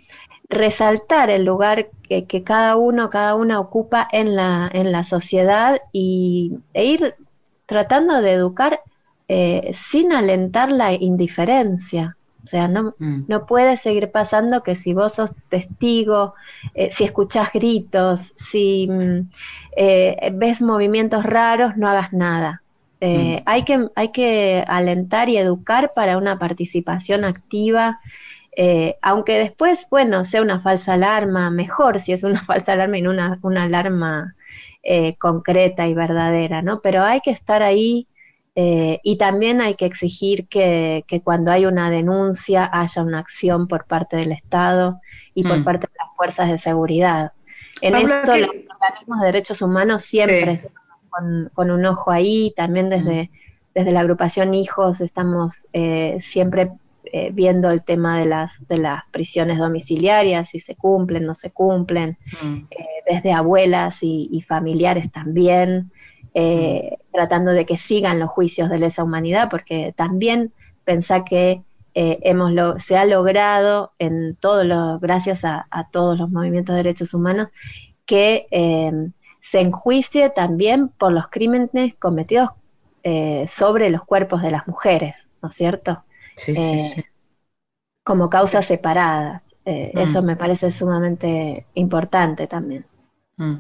[0.50, 5.80] resaltar el lugar que, que, cada uno, cada una ocupa en la, en la sociedad
[5.92, 7.16] y, e ir
[7.68, 8.82] tratando de educar
[9.28, 12.18] eh, sin alentar la indiferencia.
[12.44, 16.34] O sea, no, no puede seguir pasando que si vos sos testigo,
[16.74, 18.90] eh, si escuchás gritos, si
[19.76, 22.64] eh, ves movimientos raros, no hagas nada.
[23.02, 23.38] Mm.
[23.46, 28.00] hay, que, hay que alentar y educar para una participación activa,
[29.02, 33.12] aunque después, bueno, sea una falsa alarma, mejor si es una falsa alarma y no
[33.12, 34.36] una, una alarma
[35.18, 36.82] concreta y verdadera, ¿no?
[36.82, 38.08] Pero hay que estar ahí
[38.62, 43.86] eh, y también hay que exigir que, cuando hay una denuncia haya una acción por
[43.86, 45.00] parte del Estado
[45.34, 45.64] y por mm.
[45.64, 47.32] parte de las fuerzas de seguridad.
[47.80, 50.70] En esto los organismos de derechos humanos siempre
[51.10, 53.30] con, un ojo ahí, también desde, mm.
[53.76, 56.72] desde la agrupación Hijos estamos eh, siempre
[57.06, 61.52] eh, viendo el tema de las, de las prisiones domiciliarias, si se cumplen, no se
[61.52, 62.60] cumplen, mm.
[63.10, 65.92] desde abuelas y familiares también.
[66.36, 70.54] Eh, tratando de que sigan los juicios de lesa humanidad, porque también
[70.84, 71.64] pensá que
[71.96, 72.54] eh, hemos
[72.84, 77.48] se ha logrado en todos los, gracias a, todos los movimientos de derechos humanos,
[78.06, 79.10] que eh,
[79.42, 82.50] se enjuicie también por los crímenes cometidos
[83.50, 86.04] sobre los cuerpos de las mujeres, ¿no es cierto?
[86.36, 87.06] Sí, sí, sí.
[88.04, 89.42] Como causas separadas.
[89.66, 89.98] Mm.
[89.98, 92.86] Eso me parece sumamente importante también.
[93.38, 93.56] Mm.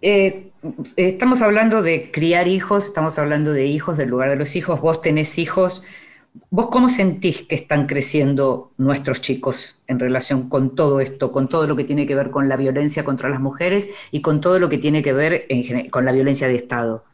[0.00, 0.50] Eh,
[0.96, 5.00] estamos hablando de criar hijos, estamos hablando de hijos, del lugar de los hijos, vos
[5.00, 5.84] tenés hijos.
[6.50, 11.66] ¿Vos cómo sentís que están creciendo nuestros chicos en relación con todo esto, con todo
[11.66, 14.68] lo que tiene que ver con la violencia contra las mujeres y con todo lo
[14.68, 15.46] que tiene que ver
[15.90, 17.04] con la violencia de Estado?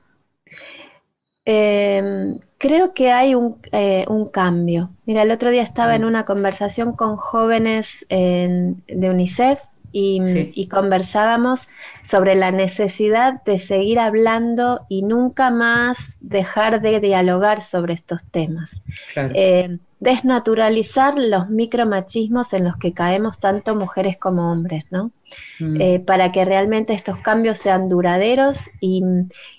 [1.44, 3.34] Em, creo que hay
[3.72, 4.90] eh, un, cambio.
[5.06, 6.06] Mira, el otro día estaba en mm.
[6.06, 9.58] una conversación con jóvenes de UNICEF
[9.92, 11.66] y, conversábamos
[12.02, 18.70] sobre la necesidad de seguir hablando y nunca más dejar de dialogar sobre estos temas.
[19.16, 25.10] Eh, desnaturalizar los micromachismos en los que caemos tanto mujeres como hombres, ¿no?
[25.58, 25.80] Mm.
[25.80, 29.02] Eh, para que realmente estos cambios sean duraderos y,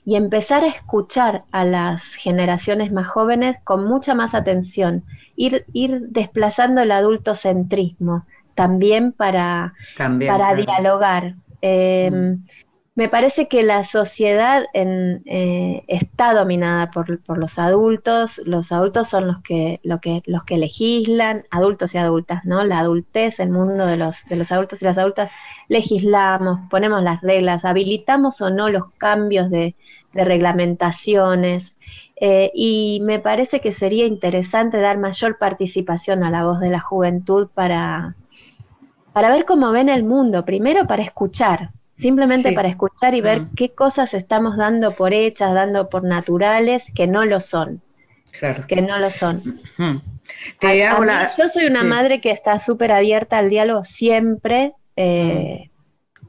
[0.05, 5.03] y, empezar a escuchar a las generaciones más jóvenes con mucha más atención,
[5.35, 8.25] ir, ir desplazando el adultocentrismo,
[8.59, 11.35] también para, para dialogar.
[11.61, 12.45] Em, mm.
[12.93, 19.27] Me parece que la sociedad eh, está dominada por, por, los adultos, los adultos son
[19.27, 22.65] los que, lo que, los que legislan, adultos y adultas, ¿no?
[22.65, 25.31] La adultez, el mundo de los, de los adultos y las adultas,
[25.69, 29.75] legislamos, ponemos las reglas, habilitamos o no los cambios de,
[30.11, 31.73] reglamentaciones,
[32.19, 36.81] eh, y me parece que sería interesante dar mayor participación a la voz de la
[36.81, 38.15] juventud para,
[39.19, 43.49] para ver cómo ven el mundo, primero para escuchar, simplemente para escuchar y ver mm.
[43.53, 47.81] qué cosas estamos dando por hechas, dando por naturales, que no lo son.
[48.31, 48.65] Claro.
[48.65, 49.41] Que no lo son.
[49.77, 54.71] yo soy una madre que está súper abierta al diálogo siempre.
[54.95, 55.68] Eh, mm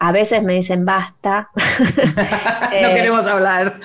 [0.02, 1.50] a veces me dicen basta.
[1.54, 3.78] no eh, queremos hablar.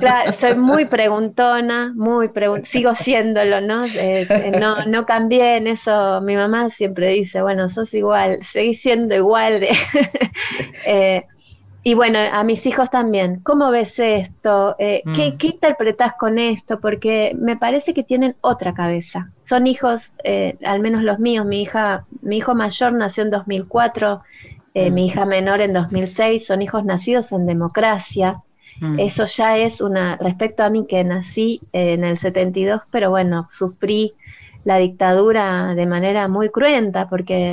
[0.00, 2.30] claro, soy muy preguntona, muy
[2.64, 3.84] sigo siéndolo, ¿no?
[3.84, 4.86] Eh, eh, ¿no?
[4.86, 6.22] No cambié en eso.
[6.22, 11.24] Mi mamá siempre dice, bueno, sos igual, seguís siendo igual de...
[11.84, 14.74] y bueno, a mis hijos también, ¿cómo ves esto?
[14.78, 15.12] Mm.
[15.12, 16.80] ¿qué, ¿qué, interpretás con esto?
[16.80, 19.28] Porque me parece que tienen otra cabeza.
[19.46, 20.02] Son hijos,
[20.64, 24.22] al menos los míos, mi hija, mi hijo mayor nació en 2004,
[24.86, 28.42] eh, mi hija menor en 2006, son hijos nacidos en democracia.
[28.80, 29.00] Mm.
[29.00, 34.14] Eso ya es una, respecto a mí que nací en el 72, pero bueno, sufrí
[34.64, 37.48] la dictadura de manera muy cruenta porque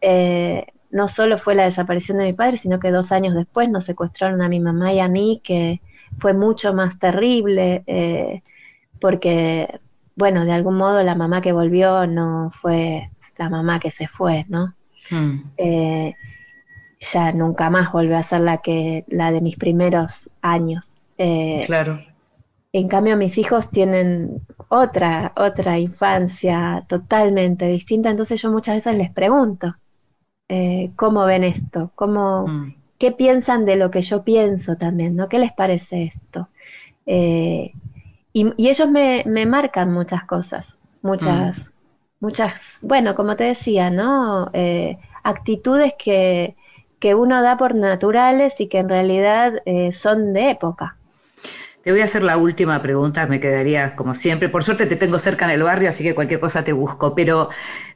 [0.00, 3.84] eh, no solo fue la desaparición de mi padre, sino que dos años después nos
[3.84, 5.80] secuestraron a mi mamá y a mí, que
[6.18, 8.42] fue mucho más terrible eh,
[9.00, 9.80] porque,
[10.16, 14.44] bueno, de algún modo la mamá que volvió no fue la mamá que se fue,
[14.48, 14.74] ¿no?
[15.10, 15.42] Mm.
[15.56, 16.14] Eh,
[17.00, 20.86] ya nunca más volvió a ser la que la de mis primeros años.
[21.16, 22.02] Eh, claro.
[22.72, 29.12] En cambio, mis hijos tienen otra, otra infancia totalmente distinta, entonces yo muchas veces les
[29.12, 29.74] pregunto,
[30.48, 31.92] eh, ¿cómo ven esto?
[31.94, 32.74] ¿Cómo, mm.
[32.98, 35.16] ¿Qué piensan de lo que yo pienso también?
[35.16, 35.28] ¿no?
[35.28, 36.48] ¿Qué les parece esto?
[37.10, 40.66] y, ellos me, me, marcan muchas cosas,
[41.00, 41.78] muchas, mm
[42.20, 44.50] muchas, bueno, como te decía, ¿no?
[44.52, 46.56] Eh, actitudes que,
[46.98, 50.96] que, uno da por naturales y que en realidad eh, son de época.
[51.82, 54.48] Te voy a hacer la última pregunta, me quedaría como siempre.
[54.48, 57.14] Por suerte te tengo cerca en el barrio, así que cualquier cosa te busco.
[57.14, 57.48] Pero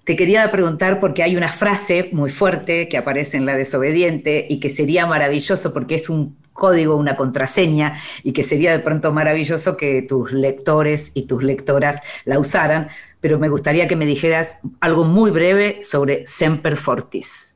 [0.04, 4.60] te quería preguntar porque hay una frase muy fuerte que aparece en La desobediente y
[4.60, 9.76] que sería maravilloso porque es un código, una contraseña y que sería de pronto maravilloso
[9.76, 12.88] que tus lectores y tus lectoras la usaran
[13.22, 17.51] pero me gustaría que me dijeras algo muy breve sobre Semper Fortis.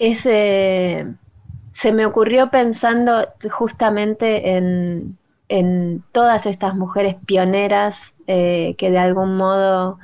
[0.00, 1.06] Ese,
[1.74, 5.18] se me ocurrió pensando justamente en,
[6.12, 9.98] todas estas mujeres pioneras eh, que de algún modo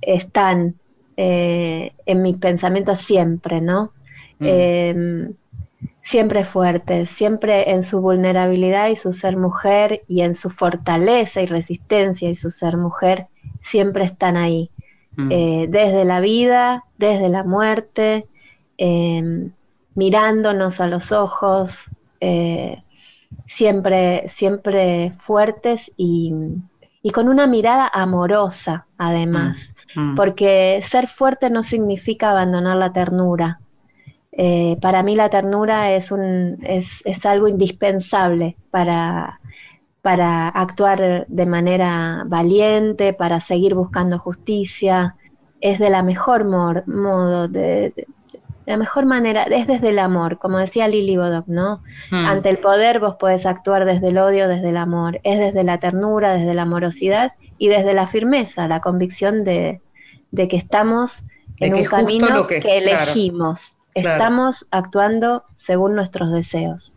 [0.00, 0.74] están
[1.16, 3.90] eh, en mis pensamientos siempre, ¿no?
[4.38, 4.46] Mm.
[4.46, 5.32] Em,
[6.04, 11.46] siempre fuertes, siempre en su vulnerabilidad y su ser mujer y en su fortaleza y
[11.46, 13.26] resistencia y su ser mujer,
[13.64, 14.70] siempre están ahí,
[15.16, 15.32] mm.
[15.32, 18.26] eh, desde la vida, desde la muerte,
[18.78, 19.50] em,
[19.94, 21.72] mirándonos a los ojos,
[22.20, 22.82] eh,
[23.48, 26.32] siempre, siempre fuertes y,
[27.12, 29.58] con una mirada amorosa, además,
[29.94, 30.12] mm.
[30.12, 30.16] Mm.
[30.16, 33.58] porque ser fuerte no significa abandonar la ternura.
[34.32, 39.38] Eh, para mí la ternura es, un, es, es algo indispensable para,
[40.00, 45.14] para actuar de manera valiente, para seguir buscando justicia,
[45.60, 48.06] es de la mejor modo, de,
[48.66, 51.82] la mejor manera, es desde el amor, como decía Lili Bodoc, ¿no?
[52.10, 52.26] Hmm.
[52.26, 55.78] Ante el poder vos podés actuar desde el odio, desde el amor, es desde la
[55.78, 59.80] ternura, desde la amorosidad y desde la firmeza, la convicción de,
[60.34, 61.18] que estamos
[61.58, 66.92] en un camino que, elegimos, estamos actuando según nuestros deseos.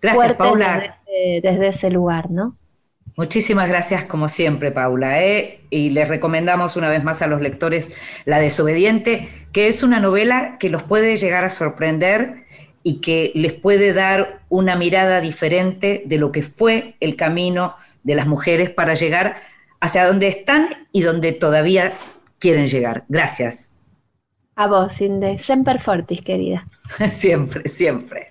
[0.00, 0.96] Gracias, Paula
[1.42, 2.56] desde, ese lugar, ¿no?
[3.16, 5.22] Muchísimas gracias como siempre, Paula.
[5.22, 5.60] ¿eh?
[5.70, 7.90] Y les recomendamos una vez más a los lectores
[8.24, 12.44] La desobediente, que es una novela que los puede llegar a sorprender
[12.82, 18.14] y que les puede dar una mirada diferente de lo que fue el camino de
[18.14, 19.36] las mujeres para llegar
[19.80, 21.94] hacia donde están y donde todavía
[22.38, 23.04] quieren llegar.
[23.08, 23.74] Gracias.
[24.56, 25.40] A vos, Inde.
[25.46, 26.66] Semper Fortis, querida.
[27.12, 28.29] siempre, siempre.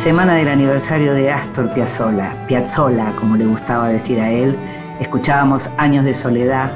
[0.00, 4.56] Semana del aniversario de Astor Piazzolla, Piazzolla, como le gustaba decir a él,
[4.98, 6.70] escuchábamos Años de Soledad,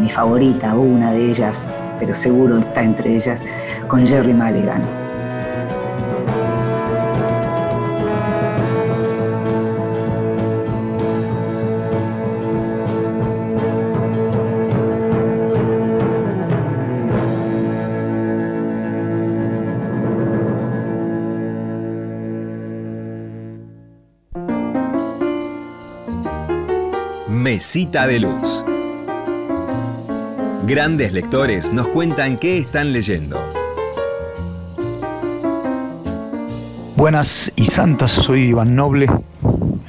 [0.00, 3.44] mi favorita, una de ellas, pero seguro está entre ellas,
[3.88, 4.99] con Jerry Mulligan.
[27.60, 28.64] Mesita de Luz.
[30.66, 33.38] Grandes lectores nos cuentan qué están leyendo.
[36.96, 39.08] Buenas y santas, soy Iván Noble.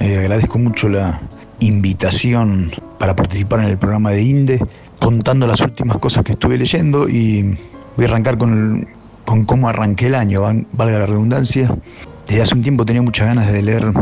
[0.00, 1.18] Eh, agradezco mucho la
[1.60, 4.60] invitación para participar en el programa de INDE,
[5.00, 7.56] contando las últimas cosas que estuve leyendo y
[7.96, 8.86] voy a arrancar con,
[9.24, 10.42] con cómo arranqué el año,
[10.74, 11.74] valga la redundancia.
[12.26, 13.94] Desde hace un tiempo tenía muchas ganas de leer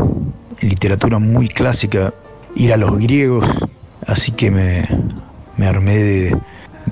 [0.59, 2.13] literatura muy clásica,
[2.55, 3.47] ir a los griegos,
[4.07, 4.87] así que me,
[5.65, 5.97] armé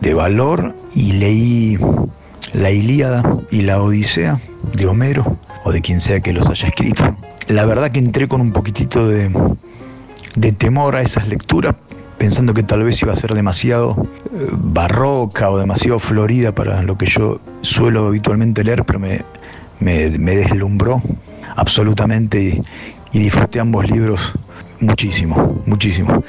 [0.01, 1.77] de, valor y leí
[2.53, 4.39] la Ilíada y la Odisea
[4.73, 7.15] de Homero o de quien sea que los haya escrito.
[7.47, 9.31] La verdad que entré con un poquitito de,
[10.57, 11.75] temor a esas lecturas,
[12.17, 13.95] pensando que tal vez iba a ser demasiado
[14.33, 19.23] eh, barroca o demasiado florida para lo que yo suelo habitualmente leer, pero me,
[19.79, 21.01] me, deslumbró
[21.55, 22.61] absolutamente y,
[23.13, 24.33] y, disfruté ambos libros
[24.79, 26.23] muchísimo, muchísimo.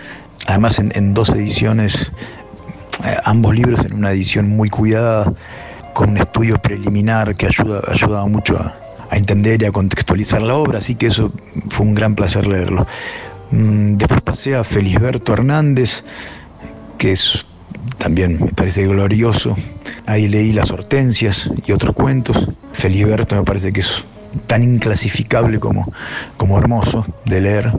[0.47, 2.11] Además en, dos ediciones
[3.05, 5.33] eh, ambos libros en una edición muy cuidada,
[5.93, 10.95] con un estudio preliminar que ayuda, mucho a, entender y a contextualizar la obra, así
[10.95, 11.33] que eso
[11.69, 12.87] fue un gran placer leerlo.
[13.51, 16.05] Mm, después pasé a Felisberto Hernández,
[16.97, 17.45] que es
[17.99, 19.57] también me parece glorioso.
[20.07, 22.47] Ahí leí Las Hortensias y otros cuentos.
[22.73, 24.05] Felisberto me parece que es
[24.47, 25.93] tan inclasificable como,
[26.37, 27.73] como hermoso de leer.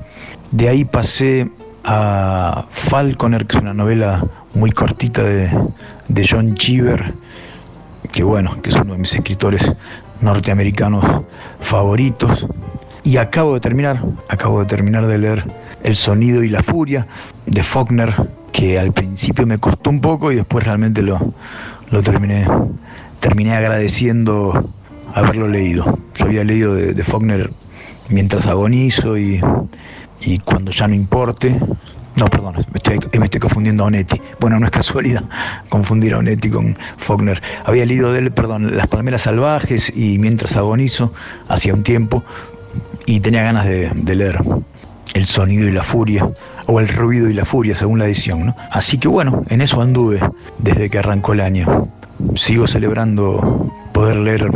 [0.51, 1.49] De ahí pasé
[1.85, 5.49] a Falconer, que es una novela muy cortita de,
[6.29, 7.13] John Cheever,
[8.11, 9.73] que bueno, que es uno de mis escritores
[10.19, 11.23] norteamericanos
[11.61, 12.45] favoritos.
[13.03, 15.43] Y acabo de terminar, acabo de terminar de leer
[15.83, 17.07] El sonido y la furia
[17.45, 18.13] de Faulkner,
[18.51, 21.17] que al principio me costó un poco y después realmente lo,
[21.89, 22.45] lo terminé,
[23.21, 24.69] terminé agradeciendo
[25.15, 25.97] haberlo leído.
[26.15, 27.49] Yo había leído de, de Faulkner
[28.09, 29.41] mientras agonizo y,
[30.21, 31.57] y cuando ya no importe,
[32.15, 34.21] no, perdón, me estoy, confundiendo a Onetti.
[34.39, 35.23] Bueno, no es casualidad
[35.69, 37.41] confundir a Onetti con Faulkner.
[37.65, 41.13] Había leído de él, perdón, Las Palmeras Salvajes y Mientras Agonizo,
[41.47, 42.23] hacía un tiempo,
[43.05, 44.39] y tenía ganas de, leer
[45.13, 46.27] El Sonido y la Furia,
[46.67, 48.45] o El Ruido y la Furia, según la edición.
[48.47, 48.55] ¿no?
[48.71, 50.19] Así que bueno, en eso anduve
[50.59, 51.87] desde que arrancó el año.
[52.35, 54.51] Sigo celebrando poder leer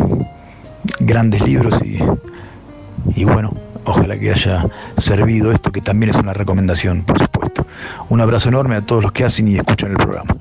[1.00, 2.00] grandes libros y,
[3.16, 3.54] y bueno,
[3.86, 4.66] Ojalá que haya
[4.98, 7.66] servido esto, que también es una recomendación, por supuesto.
[8.10, 10.36] Un abrazo enorme a todos los que hacen y escuchan el programa.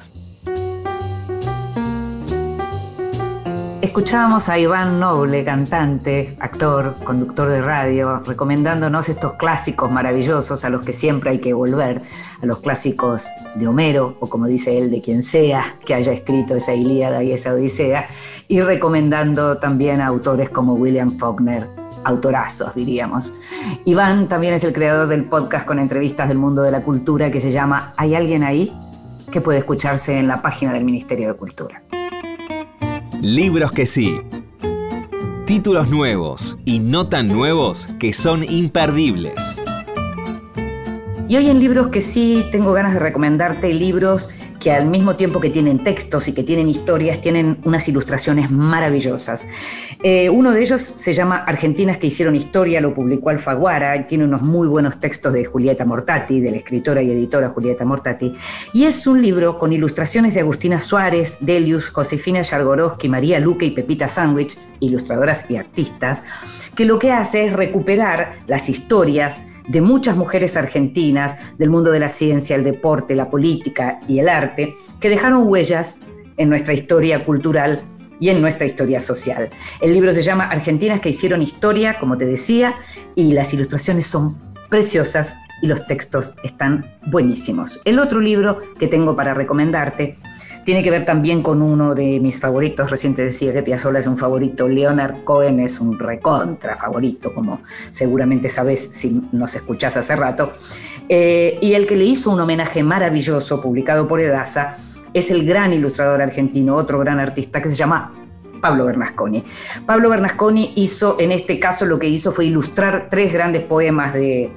[3.82, 10.84] Escuchábamos a Iván Noble, cantante, actor, conductor de radio, recomendándonos estos clásicos maravillosos a los
[10.84, 12.00] que siempre hay que volver,
[12.42, 16.56] a los clásicos de Homero, o como dice él, de quien sea que haya escrito
[16.56, 18.06] esa Ilíada y esa Odisea,
[18.48, 21.68] y recomendando también a autores como William Faulkner,
[22.04, 23.32] autorazos, diríamos.
[23.84, 27.40] Iván también es el creador del podcast con entrevistas del mundo de la cultura que
[27.40, 28.72] se llama ¿Hay alguien ahí?
[29.34, 31.82] que puede escucharse en la página del Ministerio de Cultura.
[33.20, 34.20] Libros que sí.
[35.44, 39.60] Títulos nuevos y no tan nuevos que son imperdibles.
[41.26, 44.30] Y hoy en Libros que sí tengo ganas de recomendarte libros
[44.60, 49.46] que al mismo tiempo que tienen textos y que tienen historias, tienen unas ilustraciones maravillosas.
[50.06, 54.42] Eh, uno de ellos se llama Argentinas que hicieron historia, lo publicó Alfaguara, tiene unos
[54.42, 58.36] muy buenos textos de Julieta Mortati, de la escritora y editora Julieta Mortati,
[58.74, 63.70] y es un libro con ilustraciones de Agustina Suárez, Delius, Josefina Yargorowski, María Luque y
[63.70, 66.22] Pepita Sandwich, ilustradoras y artistas,
[66.76, 72.00] que lo que hace es recuperar las historias de muchas mujeres argentinas del mundo de
[72.00, 76.02] la ciencia, el deporte, la política y el arte, que dejaron huellas
[76.36, 77.82] en nuestra historia cultural
[78.20, 79.50] y en nuestra historia social.
[79.80, 82.74] El libro se llama Argentinas que hicieron historia, como te decía,
[83.14, 84.36] y las ilustraciones son
[84.68, 87.80] preciosas y los textos están buenísimos.
[87.84, 90.16] El otro libro que tengo para recomendarte
[90.64, 92.90] tiene que ver también con uno de mis favoritos.
[92.90, 94.68] Recién decía que es un favorito.
[94.68, 97.60] Leonard Cohen es un recontra favorito, como
[97.90, 100.52] seguramente sabes si nos escuchás hace rato.
[101.08, 104.78] Eh, y el que le hizo un homenaje maravilloso, publicado por Edasa,
[105.14, 108.12] es el gran ilustrador argentino, otro gran artista que se llama
[108.60, 109.44] Pablo Bernasconi.
[109.86, 114.50] Pablo Bernasconi hizo, en este caso lo que hizo fue ilustrar tres grandes poemas de,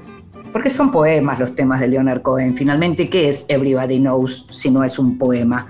[0.52, 2.56] porque son poemas los temas de Leonard Cohen.
[2.56, 5.68] Finalmente, ¿qué es Everybody Knows si no es un poema?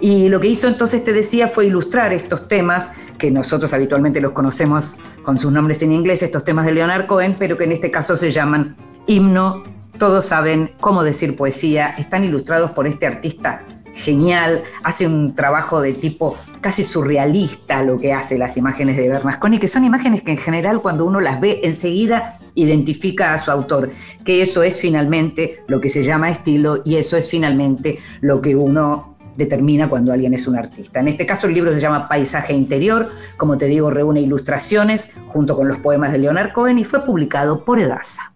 [0.00, 4.32] Y lo que hizo entonces, te decía, fue ilustrar estos temas que nosotros habitualmente los
[4.32, 7.90] conocemos con sus nombres en inglés, estos temas de Leonard Cohen, pero que en este
[7.90, 8.74] caso se llaman
[9.06, 9.62] himno.
[9.98, 13.62] Todos saben cómo decir poesía, están ilustrados por este artista
[13.94, 19.58] genial, hace un trabajo de tipo casi surrealista lo que hace las imágenes de Bernasconi,
[19.58, 23.92] que son imágenes que en general cuando uno las ve enseguida identifica a su autor,
[24.24, 28.56] que eso es finalmente lo que se llama estilo y eso es finalmente lo que
[28.56, 31.00] uno determina cuando alguien es un artista.
[31.00, 35.56] En este caso el libro se llama Paisaje Interior, como te digo, reúne ilustraciones junto
[35.56, 38.32] con los poemas de Leonard Cohen y fue publicado por Edasa.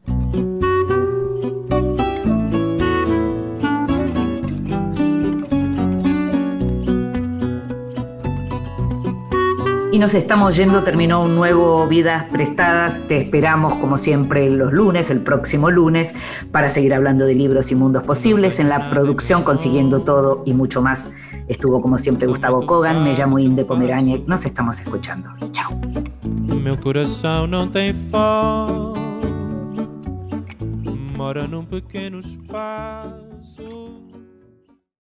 [9.91, 12.99] Y nos estamos yendo, terminó un nuevo Vidas Prestadas.
[13.09, 16.14] Te esperamos, como siempre, los lunes, el próximo lunes,
[16.53, 18.61] para seguir hablando de libros y mundos posibles.
[18.61, 21.09] En la producción, consiguiendo todo y mucho más,
[21.49, 23.03] estuvo, como siempre, Gustavo Kogan.
[23.03, 24.26] Me llamo Inde Pomeraniec.
[24.26, 25.30] Nos estamos escuchando.
[25.53, 25.70] Chao.
[31.16, 31.49] Mora.